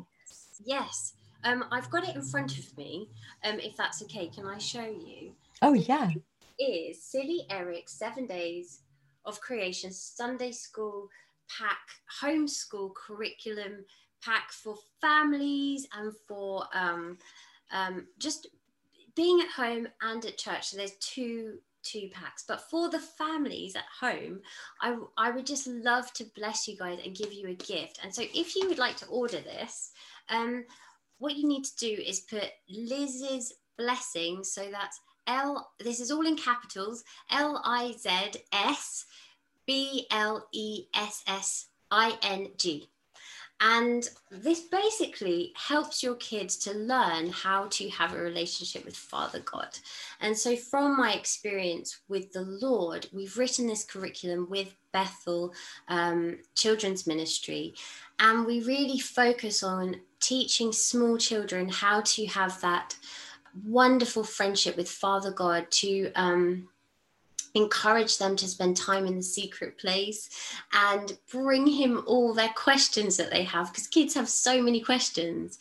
Yes, 0.64 1.14
um, 1.44 1.64
I've 1.70 1.90
got 1.90 2.08
it 2.08 2.14
in 2.14 2.22
front 2.22 2.58
of 2.58 2.76
me. 2.76 3.10
Um, 3.44 3.60
if 3.60 3.76
that's 3.76 4.02
okay, 4.02 4.28
can 4.28 4.46
I 4.46 4.58
show 4.58 4.84
you? 4.84 5.32
Oh 5.62 5.74
yeah. 5.74 6.10
It 6.58 6.62
is 6.62 7.02
Silly 7.02 7.46
Eric 7.50 7.88
Seven 7.88 8.26
Days 8.26 8.80
of 9.24 9.40
Creation 9.40 9.92
Sunday 9.92 10.52
School 10.52 11.08
pack, 11.48 11.78
homeschool 12.22 12.94
curriculum 12.94 13.84
pack 14.22 14.50
for 14.50 14.76
families 15.00 15.86
and 15.96 16.12
for 16.26 16.64
um, 16.74 17.18
um, 17.72 18.06
just 18.18 18.48
being 19.14 19.40
at 19.40 19.48
home 19.48 19.88
and 20.02 20.24
at 20.24 20.38
church. 20.38 20.68
So 20.68 20.76
there's 20.76 20.96
two 21.00 21.58
two 21.82 22.08
packs. 22.12 22.44
But 22.46 22.68
for 22.68 22.90
the 22.90 22.98
families 22.98 23.76
at 23.76 23.84
home, 24.00 24.40
I, 24.80 24.96
I 25.16 25.30
would 25.30 25.46
just 25.46 25.66
love 25.66 26.12
to 26.14 26.24
bless 26.36 26.68
you 26.68 26.76
guys 26.76 26.98
and 27.04 27.16
give 27.16 27.32
you 27.32 27.48
a 27.48 27.54
gift. 27.54 28.00
And 28.02 28.14
so 28.14 28.22
if 28.34 28.56
you 28.56 28.68
would 28.68 28.78
like 28.78 28.96
to 28.96 29.06
order 29.06 29.40
this, 29.40 29.92
um, 30.28 30.64
what 31.18 31.36
you 31.36 31.46
need 31.46 31.64
to 31.64 31.76
do 31.76 32.02
is 32.02 32.20
put 32.20 32.50
Liz's 32.68 33.52
blessing. 33.76 34.44
So 34.44 34.68
that's 34.70 35.00
L, 35.26 35.70
this 35.78 36.00
is 36.00 36.10
all 36.10 36.26
in 36.26 36.36
capitals, 36.36 37.04
L 37.30 37.60
I 37.64 37.92
Z 37.98 38.40
S 38.52 39.04
B 39.66 40.06
L 40.10 40.48
E 40.52 40.86
S 40.94 41.22
S 41.26 41.66
I 41.90 42.18
N 42.22 42.48
G. 42.56 42.88
And 43.60 44.08
this 44.30 44.60
basically 44.60 45.52
helps 45.56 46.00
your 46.00 46.14
kids 46.14 46.56
to 46.58 46.74
learn 46.74 47.30
how 47.30 47.66
to 47.70 47.88
have 47.90 48.14
a 48.14 48.18
relationship 48.18 48.84
with 48.84 48.96
Father 48.96 49.40
God. 49.40 49.76
And 50.20 50.36
so, 50.38 50.54
from 50.54 50.96
my 50.96 51.14
experience 51.14 51.98
with 52.08 52.32
the 52.32 52.42
Lord, 52.42 53.08
we've 53.12 53.36
written 53.36 53.66
this 53.66 53.84
curriculum 53.84 54.46
with 54.48 54.76
Bethel 54.92 55.52
um, 55.88 56.38
Children's 56.54 57.04
Ministry, 57.04 57.74
and 58.20 58.46
we 58.46 58.62
really 58.62 59.00
focus 59.00 59.64
on 59.64 59.96
teaching 60.20 60.72
small 60.72 61.16
children 61.16 61.68
how 61.68 62.00
to 62.02 62.26
have 62.26 62.60
that 62.60 62.96
wonderful 63.64 64.24
friendship 64.24 64.76
with 64.76 64.90
Father 64.90 65.30
God 65.30 65.70
to 65.70 66.12
um, 66.14 66.68
encourage 67.54 68.18
them 68.18 68.36
to 68.36 68.46
spend 68.46 68.76
time 68.76 69.06
in 69.06 69.16
the 69.16 69.22
secret 69.22 69.78
place 69.78 70.30
and 70.72 71.18
bring 71.30 71.66
him 71.66 72.02
all 72.06 72.34
their 72.34 72.50
questions 72.50 73.16
that 73.16 73.30
they 73.30 73.42
have 73.42 73.68
because 73.68 73.86
kids 73.86 74.14
have 74.14 74.28
so 74.28 74.62
many 74.62 74.80
questions. 74.80 75.58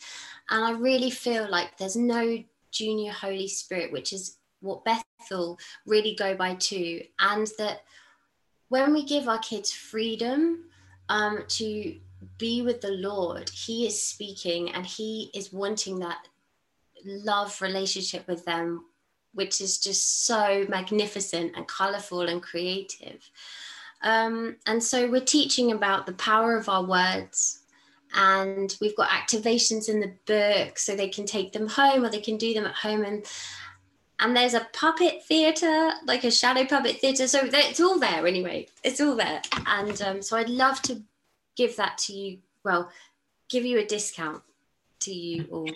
And 0.50 0.64
I 0.64 0.72
really 0.72 1.10
feel 1.10 1.48
like 1.50 1.76
there's 1.76 1.96
no 1.96 2.42
junior 2.70 3.12
Holy 3.12 3.48
Spirit, 3.48 3.92
which 3.92 4.12
is 4.12 4.36
what 4.60 4.84
Bethel 4.84 5.58
really 5.86 6.14
go 6.14 6.34
by 6.34 6.54
too. 6.54 7.02
And 7.18 7.46
that 7.58 7.82
when 8.68 8.92
we 8.92 9.04
give 9.04 9.28
our 9.28 9.38
kids 9.38 9.72
freedom 9.72 10.64
um, 11.08 11.44
to 11.48 11.96
be 12.38 12.62
with 12.62 12.80
the 12.80 12.92
Lord, 12.92 13.50
He 13.50 13.86
is 13.86 14.00
speaking 14.00 14.70
and 14.70 14.86
He 14.86 15.30
is 15.34 15.52
wanting 15.52 15.98
that 16.00 16.28
love 17.04 17.60
relationship 17.60 18.26
with 18.26 18.44
them, 18.44 18.84
which 19.34 19.60
is 19.60 19.78
just 19.78 20.26
so 20.26 20.64
magnificent 20.68 21.52
and 21.56 21.66
colorful 21.66 22.22
and 22.22 22.42
creative. 22.42 23.28
Um, 24.02 24.56
and 24.66 24.82
so 24.82 25.10
we're 25.10 25.20
teaching 25.20 25.72
about 25.72 26.06
the 26.06 26.12
power 26.12 26.56
of 26.56 26.68
our 26.68 26.84
words. 26.84 27.60
And 28.14 28.74
we've 28.80 28.96
got 28.96 29.10
activations 29.10 29.88
in 29.88 30.00
the 30.00 30.14
book 30.24 30.78
so 30.78 30.96
they 30.96 31.08
can 31.08 31.26
take 31.26 31.52
them 31.52 31.68
home 31.68 32.04
or 32.04 32.08
they 32.08 32.20
can 32.20 32.38
do 32.38 32.54
them 32.54 32.64
at 32.64 32.74
home. 32.74 33.04
And 33.04 33.26
and 34.20 34.36
there's 34.36 34.54
a 34.54 34.66
puppet 34.72 35.22
theatre, 35.24 35.92
like 36.04 36.24
a 36.24 36.30
shadow 36.30 36.64
puppet 36.64 37.00
theatre. 37.00 37.28
So 37.28 37.40
it's 37.44 37.80
all 37.80 38.00
there 38.00 38.26
anyway. 38.26 38.66
It's 38.82 39.00
all 39.00 39.14
there. 39.14 39.40
And 39.66 40.00
um, 40.02 40.22
so 40.22 40.36
I'd 40.36 40.48
love 40.48 40.82
to 40.82 41.02
give 41.58 41.76
that 41.76 41.98
to 41.98 42.14
you. 42.14 42.38
Well, 42.64 42.90
give 43.50 43.66
you 43.66 43.78
a 43.78 43.84
discount 43.84 44.42
to 45.00 45.12
you 45.12 45.46
all. 45.50 45.68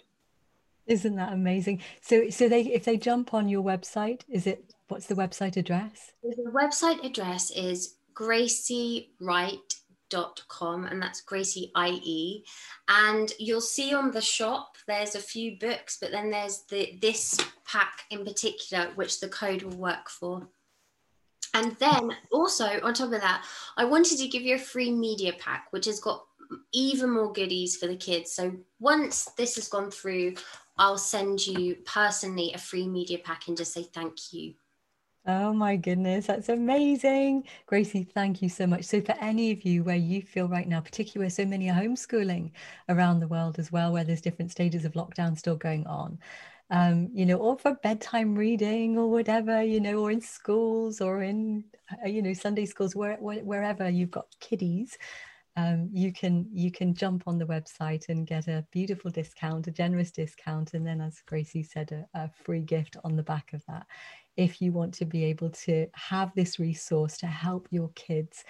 Isn't 0.87 1.16
that 1.16 1.33
amazing? 1.33 1.83
So, 2.01 2.31
so 2.31 2.49
they 2.49 2.62
if 2.62 2.85
they 2.85 2.97
jump 2.97 3.35
on 3.35 3.49
your 3.49 3.62
website, 3.62 4.23
is 4.29 4.47
it 4.47 4.73
what's 4.88 5.07
the 5.07 5.14
website 5.14 5.59
address? 5.59 6.12
The 6.23 6.51
website 6.51 7.05
address 7.05 7.51
is 7.51 7.97
graciewright.com 8.14 10.85
and 10.85 11.03
that's 11.03 11.23
Gracie 11.23 11.73
IE. 11.77 12.45
And 12.88 13.33
you'll 13.38 13.61
see 13.61 13.95
on 13.95 14.11
the 14.11 14.21
shop 14.21 14.77
there's 14.87 15.14
a 15.14 15.21
few 15.21 15.57
books, 15.59 15.99
but 16.01 16.11
then 16.11 16.31
there's 16.31 16.62
the 16.68 16.99
this 17.01 17.38
pack 17.64 18.03
in 18.11 18.25
particular, 18.25 18.90
which 18.97 19.21
the 19.21 19.29
code 19.29 19.62
will 19.62 19.77
work 19.77 20.11
for. 20.11 20.49
And 21.55 21.77
then 21.79 22.17
also 22.31 22.81
on 22.83 22.95
top 22.95 23.12
of 23.12 23.21
that, 23.21 23.45
I 23.77 23.85
wanted 23.85 24.19
to 24.19 24.29
give 24.29 24.43
you 24.43 24.55
a 24.57 24.59
free 24.59 24.91
media 24.91 25.33
pack, 25.38 25.67
which 25.71 25.87
has 25.87 26.01
got 26.01 26.25
even 26.73 27.11
more 27.11 27.33
goodies 27.33 27.77
for 27.77 27.87
the 27.87 27.97
kids. 27.97 28.33
So 28.33 28.55
once 28.81 29.25
this 29.37 29.57
has 29.57 29.69
gone 29.69 29.91
through, 29.91 30.35
I'll 30.79 30.99
send 30.99 31.47
you 31.47 31.77
personally 31.85 32.53
a 32.55 32.59
free 32.59 32.88
media 32.88 33.19
pack 33.19 33.49
and 33.49 33.57
just 33.57 33.73
say 33.73 33.83
thank 33.83 34.33
you. 34.33 34.55
Oh 35.25 35.53
my 35.53 35.77
goodness, 35.77 36.27
that's 36.27 36.49
amazing. 36.49 37.45
Gracie, 37.67 38.03
thank 38.03 38.43
you 38.43 38.49
so 38.49 38.67
much. 38.67 38.85
So, 38.85 39.01
for 39.01 39.15
any 39.21 39.53
of 39.53 39.65
you 39.65 39.85
where 39.85 39.95
you 39.95 40.21
feel 40.21 40.49
right 40.49 40.67
now, 40.67 40.81
particularly 40.81 41.23
where 41.27 41.31
so 41.31 41.45
many 41.45 41.71
are 41.71 41.81
homeschooling 41.81 42.51
around 42.88 43.21
the 43.21 43.29
world 43.29 43.61
as 43.61 43.71
well, 43.71 43.93
where 43.93 44.03
there's 44.03 44.21
different 44.21 44.51
stages 44.51 44.85
of 44.85 44.95
lockdown 44.95 45.38
still 45.38 45.55
going 45.55 45.87
on, 45.87 46.19
um, 46.73 47.11
you 47.13 47.27
know, 47.27 47.37
or 47.37 47.59
for 47.59 47.75
bedtime 47.83 48.35
reading 48.35 48.97
or 48.97 49.09
whatever, 49.11 49.63
you 49.63 49.79
know, 49.79 49.99
or 49.99 50.11
in 50.11 50.23
schools 50.23 51.03
or 51.03 51.23
in, 51.23 51.65
uh, 52.03 52.09
you 52.09 52.23
know, 52.23 52.33
Sunday 52.33 52.65
schools, 52.65 52.97
where, 52.97 53.19
wherever 53.19 53.91
you've 53.91 54.11
got 54.11 54.27
kiddies, 54.41 54.97
um, 55.55 55.91
you 55.93 56.15
can 56.15 56.47
you 56.51 56.71
can 56.73 56.95
jump 56.95 57.25
on 57.27 57.37
the 57.37 57.45
website 57.45 58.09
and 58.09 58.27
get 58.27 58.49
a 58.49 58.65
beautiful 58.73 59.11
discount, 59.11 59.67
a 59.67 59.71
generous 59.71 60.11
discount, 60.11 60.73
and 60.73 60.87
then, 60.87 61.03
as 61.03 61.21
Gracie 61.27 61.63
said, 61.63 61.93
a, 61.93 62.19
a 62.19 62.31
free 62.43 62.63
gift 62.63 62.97
on 63.05 63.17
the 63.17 63.23
back 63.23 63.53
of 63.53 63.63
that. 63.69 63.87
If 64.39 64.63
you 64.63 64.73
want 64.73 64.95
to 64.95 65.05
be 65.05 65.25
able 65.27 65.51
to 65.51 65.87
have 65.93 66.33
this 66.35 66.59
resource 66.59 67.19
to 67.19 67.27
help 67.27 67.69
your 67.71 67.91
kids, 67.95 68.45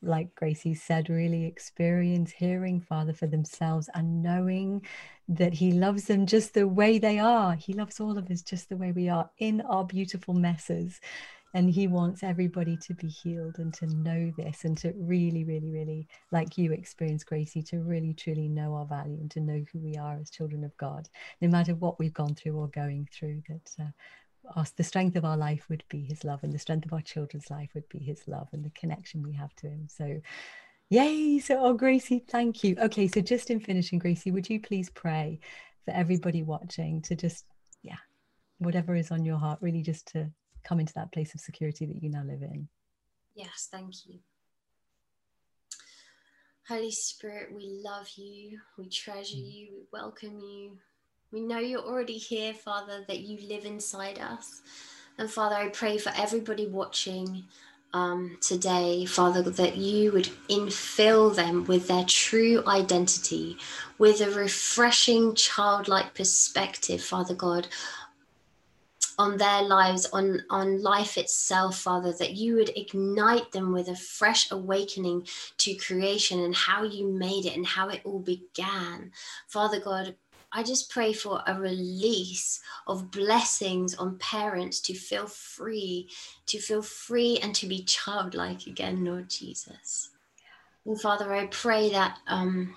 like 0.00 0.34
Gracie 0.34 0.74
said, 0.74 1.10
really 1.10 1.44
experience 1.44 2.32
hearing 2.32 2.80
Father 2.80 3.12
for 3.12 3.26
themselves 3.26 3.90
and 3.94 4.22
knowing 4.22 4.82
that 5.28 5.54
He 5.54 5.72
loves 5.72 6.04
them 6.04 6.26
just 6.26 6.54
the 6.54 6.68
way 6.68 6.98
they 6.98 7.18
are. 7.18 7.54
He 7.54 7.72
loves 7.72 8.00
all 8.00 8.16
of 8.18 8.30
us 8.30 8.42
just 8.42 8.68
the 8.68 8.76
way 8.76 8.92
we 8.92 9.08
are 9.08 9.30
in 9.38 9.60
our 9.62 9.84
beautiful 9.84 10.34
messes 10.34 11.00
and 11.56 11.70
he 11.70 11.86
wants 11.86 12.22
everybody 12.22 12.76
to 12.76 12.92
be 12.92 13.08
healed 13.08 13.58
and 13.58 13.72
to 13.72 13.86
know 13.86 14.30
this 14.36 14.64
and 14.64 14.76
to 14.76 14.92
really 14.96 15.42
really 15.42 15.70
really 15.70 16.06
like 16.30 16.58
you 16.58 16.72
experience 16.72 17.24
gracie 17.24 17.62
to 17.62 17.78
really 17.78 18.12
truly 18.12 18.46
know 18.46 18.74
our 18.74 18.84
value 18.84 19.18
and 19.18 19.30
to 19.30 19.40
know 19.40 19.64
who 19.72 19.78
we 19.78 19.94
are 19.96 20.18
as 20.20 20.28
children 20.28 20.64
of 20.64 20.76
god 20.76 21.08
no 21.40 21.48
matter 21.48 21.74
what 21.74 21.98
we've 21.98 22.12
gone 22.12 22.34
through 22.34 22.56
or 22.56 22.68
going 22.68 23.08
through 23.10 23.42
that 23.48 23.70
uh, 24.54 24.64
the 24.76 24.84
strength 24.84 25.16
of 25.16 25.24
our 25.24 25.36
life 25.36 25.64
would 25.70 25.82
be 25.88 26.02
his 26.02 26.24
love 26.24 26.40
and 26.42 26.52
the 26.52 26.58
strength 26.58 26.84
of 26.84 26.92
our 26.92 27.00
children's 27.00 27.50
life 27.50 27.70
would 27.74 27.88
be 27.88 27.98
his 27.98 28.28
love 28.28 28.48
and 28.52 28.62
the 28.62 28.70
connection 28.70 29.22
we 29.22 29.32
have 29.32 29.54
to 29.56 29.66
him 29.66 29.88
so 29.88 30.20
yay 30.88 31.38
so 31.38 31.58
oh 31.58 31.72
gracie 31.72 32.24
thank 32.28 32.62
you 32.62 32.76
okay 32.78 33.08
so 33.08 33.20
just 33.20 33.50
in 33.50 33.58
finishing 33.58 33.98
gracie 33.98 34.30
would 34.30 34.48
you 34.48 34.60
please 34.60 34.88
pray 34.90 35.38
for 35.84 35.90
everybody 35.92 36.42
watching 36.42 37.02
to 37.02 37.16
just 37.16 37.44
yeah 37.82 37.96
whatever 38.58 38.94
is 38.94 39.10
on 39.10 39.24
your 39.24 39.36
heart 39.36 39.58
really 39.60 39.82
just 39.82 40.06
to 40.06 40.30
come 40.66 40.80
into 40.80 40.92
that 40.94 41.12
place 41.12 41.34
of 41.34 41.40
security 41.40 41.86
that 41.86 42.02
you 42.02 42.10
now 42.10 42.24
live 42.24 42.42
in. 42.42 42.68
Yes, 43.34 43.68
thank 43.70 44.06
you. 44.06 44.18
Holy 46.68 46.90
Spirit, 46.90 47.54
we 47.54 47.80
love 47.84 48.08
you, 48.16 48.58
we 48.76 48.88
treasure 48.88 49.36
mm. 49.36 49.52
you, 49.52 49.68
we 49.72 49.82
welcome 49.92 50.40
you. 50.40 50.76
We 51.30 51.40
know 51.40 51.58
you're 51.58 51.80
already 51.80 52.18
here, 52.18 52.54
Father, 52.54 53.04
that 53.06 53.20
you 53.20 53.46
live 53.48 53.64
inside 53.64 54.18
us. 54.18 54.62
And 55.18 55.30
Father, 55.30 55.54
I 55.54 55.68
pray 55.68 55.98
for 55.98 56.12
everybody 56.16 56.66
watching 56.66 57.44
um, 57.96 58.36
today, 58.42 59.06
Father, 59.06 59.40
that 59.42 59.76
you 59.78 60.12
would 60.12 60.28
infill 60.50 61.34
them 61.34 61.64
with 61.64 61.88
their 61.88 62.04
true 62.04 62.62
identity, 62.66 63.56
with 63.96 64.20
a 64.20 64.30
refreshing 64.30 65.34
childlike 65.34 66.14
perspective, 66.14 67.02
Father 67.02 67.34
God, 67.34 67.68
on 69.18 69.38
their 69.38 69.62
lives, 69.62 70.04
on, 70.12 70.42
on 70.50 70.82
life 70.82 71.16
itself, 71.16 71.78
Father, 71.78 72.12
that 72.18 72.34
you 72.34 72.56
would 72.56 72.68
ignite 72.76 73.52
them 73.52 73.72
with 73.72 73.88
a 73.88 73.96
fresh 73.96 74.50
awakening 74.50 75.26
to 75.56 75.74
creation 75.76 76.40
and 76.40 76.54
how 76.54 76.82
you 76.82 77.08
made 77.08 77.46
it 77.46 77.56
and 77.56 77.64
how 77.64 77.88
it 77.88 78.02
all 78.04 78.20
began. 78.20 79.10
Father 79.46 79.80
God, 79.80 80.14
I 80.52 80.62
just 80.62 80.90
pray 80.90 81.12
for 81.12 81.42
a 81.46 81.58
release 81.58 82.60
of 82.86 83.10
blessings 83.10 83.94
on 83.94 84.18
parents 84.18 84.80
to 84.80 84.94
feel 84.94 85.26
free, 85.26 86.08
to 86.46 86.58
feel 86.58 86.82
free 86.82 87.38
and 87.42 87.54
to 87.56 87.66
be 87.66 87.82
childlike 87.82 88.66
again, 88.66 89.04
Lord 89.04 89.28
Jesus. 89.28 90.10
And 90.84 91.00
Father, 91.00 91.32
I 91.32 91.46
pray 91.46 91.90
that 91.90 92.18
um, 92.28 92.74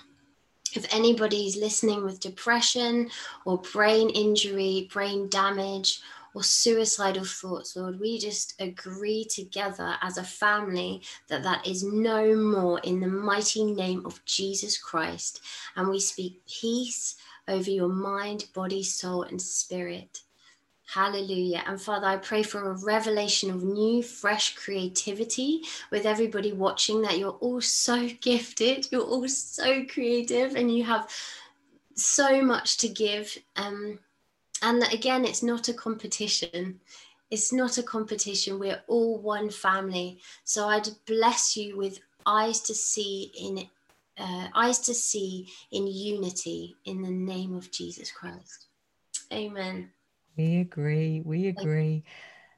if 0.76 0.94
anybody's 0.94 1.58
listening 1.58 2.04
with 2.04 2.20
depression 2.20 3.10
or 3.46 3.60
brain 3.60 4.10
injury, 4.10 4.90
brain 4.92 5.30
damage, 5.30 6.02
or 6.36 6.44
suicidal 6.44 7.26
thoughts, 7.26 7.76
Lord, 7.76 8.00
we 8.00 8.20
just 8.20 8.54
agree 8.60 9.26
together 9.26 9.96
as 10.02 10.18
a 10.18 10.24
family 10.24 11.02
that 11.28 11.44
that 11.44 11.66
is 11.66 11.84
no 11.84 12.36
more 12.36 12.80
in 12.80 13.00
the 13.00 13.08
mighty 13.08 13.64
name 13.64 14.06
of 14.06 14.24
Jesus 14.26 14.78
Christ. 14.78 15.42
And 15.76 15.90
we 15.90 16.00
speak 16.00 16.42
peace 16.48 17.16
over 17.50 17.70
your 17.70 17.90
mind, 17.90 18.46
body, 18.54 18.84
soul, 18.84 19.24
and 19.24 19.42
spirit. 19.42 20.22
Hallelujah. 20.94 21.64
And 21.68 21.80
Father, 21.80 22.08
I 22.08 22.18
pray 22.18 22.42
for 22.42 22.72
a 22.72 22.84
revelation 22.84 23.50
of 23.52 23.64
new, 23.64 24.02
fresh 24.02 24.56
creativity 24.56 25.62
with 25.92 26.06
everybody 26.06 26.52
watching 26.52 27.02
that 27.02 27.20
you're 27.20 27.38
all 27.42 27.62
so 27.62 28.08
gifted, 28.22 28.88
you're 28.92 29.02
all 29.02 29.28
so 29.28 29.86
creative, 29.86 30.56
and 30.56 30.76
you 30.76 30.84
have 30.86 31.10
so 31.96 32.42
much 32.42 32.78
to 32.78 32.88
give. 32.88 33.38
Um, 33.56 34.00
and 34.62 34.84
again 34.94 35.26
it's 35.26 35.44
not 35.44 35.68
a 35.70 35.74
competition 35.74 36.80
it's 37.32 37.54
not 37.54 37.78
a 37.78 37.84
competition 37.84 38.60
we're 38.60 38.82
all 38.88 39.18
one 39.20 39.50
family 39.50 40.20
so 40.44 40.68
i'd 40.68 40.90
bless 41.06 41.56
you 41.56 41.78
with 41.78 42.00
eyes 42.26 42.62
to 42.62 42.74
see 42.74 43.32
in 43.40 43.70
uh, 44.20 44.48
eyes 44.56 44.80
to 44.80 44.94
see 44.94 45.48
in 45.72 45.88
unity 45.88 46.76
in 46.86 47.02
the 47.02 47.10
name 47.10 47.56
of 47.56 47.72
jesus 47.72 48.12
christ 48.12 48.68
amen 49.34 49.90
we 50.38 50.58
agree 50.58 51.22
we 51.26 51.48
agree 51.48 52.04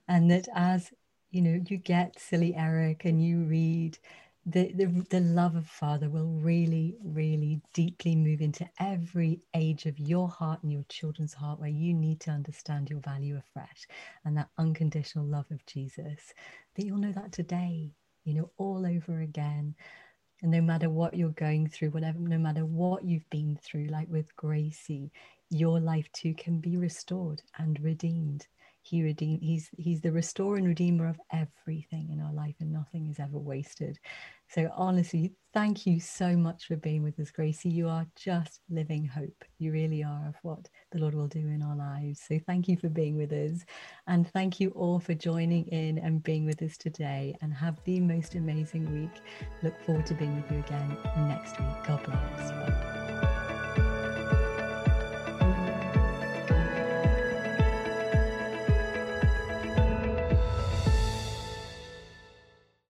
and 0.07 0.29
that 0.29 0.47
as 0.55 0.91
you 1.29 1.41
know 1.41 1.61
you 1.67 1.77
get 1.77 2.19
silly 2.19 2.55
eric 2.55 3.05
and 3.05 3.23
you 3.23 3.43
read 3.43 3.97
the, 4.45 4.71
the, 4.73 4.85
the 5.09 5.19
love 5.19 5.55
of 5.55 5.67
Father 5.67 6.09
will 6.09 6.25
really, 6.25 6.95
really 7.03 7.61
deeply 7.73 8.15
move 8.15 8.41
into 8.41 8.67
every 8.79 9.41
age 9.53 9.85
of 9.85 9.99
your 9.99 10.29
heart 10.29 10.63
and 10.63 10.71
your 10.71 10.85
children's 10.89 11.33
heart 11.33 11.59
where 11.59 11.69
you 11.69 11.93
need 11.93 12.19
to 12.21 12.31
understand 12.31 12.89
your 12.89 13.01
value 13.01 13.37
afresh 13.37 13.87
and 14.25 14.35
that 14.37 14.49
unconditional 14.57 15.25
love 15.25 15.45
of 15.51 15.63
Jesus. 15.67 16.33
That 16.75 16.85
you'll 16.85 16.97
know 16.97 17.11
that 17.11 17.31
today, 17.31 17.91
you 18.23 18.33
know, 18.33 18.49
all 18.57 18.85
over 18.85 19.21
again. 19.21 19.75
And 20.41 20.51
no 20.51 20.61
matter 20.61 20.89
what 20.89 21.15
you're 21.15 21.29
going 21.29 21.67
through, 21.67 21.91
whatever, 21.91 22.19
no 22.19 22.37
matter 22.37 22.65
what 22.65 23.03
you've 23.05 23.29
been 23.29 23.57
through, 23.61 23.85
like 23.87 24.09
with 24.09 24.35
Gracie, 24.35 25.11
your 25.49 25.79
life 25.79 26.11
too 26.13 26.33
can 26.33 26.59
be 26.59 26.77
restored 26.77 27.43
and 27.57 27.79
redeemed 27.79 28.47
he 28.81 29.03
redeem 29.03 29.39
he's 29.41 29.69
he's 29.77 30.01
the 30.01 30.11
restorer 30.11 30.57
and 30.57 30.67
redeemer 30.67 31.07
of 31.07 31.19
everything 31.31 32.09
in 32.11 32.19
our 32.19 32.33
life 32.33 32.55
and 32.59 32.71
nothing 32.71 33.07
is 33.07 33.19
ever 33.19 33.37
wasted. 33.37 33.97
So 34.47 34.69
honestly 34.75 35.33
thank 35.53 35.85
you 35.85 35.99
so 35.99 36.35
much 36.35 36.67
for 36.67 36.75
being 36.75 37.03
with 37.03 37.19
us 37.19 37.31
gracie. 37.31 37.69
You 37.69 37.87
are 37.87 38.05
just 38.15 38.61
living 38.69 39.05
hope. 39.05 39.45
You 39.59 39.71
really 39.71 40.03
are 40.03 40.27
of 40.27 40.35
what 40.41 40.67
the 40.91 40.99
lord 40.99 41.13
will 41.13 41.27
do 41.27 41.39
in 41.39 41.61
our 41.61 41.75
lives. 41.75 42.21
So 42.27 42.39
thank 42.45 42.67
you 42.67 42.77
for 42.77 42.89
being 42.89 43.15
with 43.15 43.31
us 43.31 43.63
and 44.07 44.27
thank 44.31 44.59
you 44.59 44.69
all 44.71 44.99
for 44.99 45.13
joining 45.13 45.67
in 45.67 45.99
and 45.99 46.23
being 46.23 46.45
with 46.45 46.61
us 46.61 46.77
today 46.77 47.35
and 47.41 47.53
have 47.53 47.79
the 47.85 47.99
most 47.99 48.35
amazing 48.35 48.91
week. 48.93 49.21
Look 49.63 49.79
forward 49.85 50.05
to 50.07 50.13
being 50.15 50.35
with 50.35 50.51
you 50.51 50.59
again 50.59 50.97
next 51.27 51.59
week. 51.59 51.83
God 51.85 52.03
bless. 52.03 53.20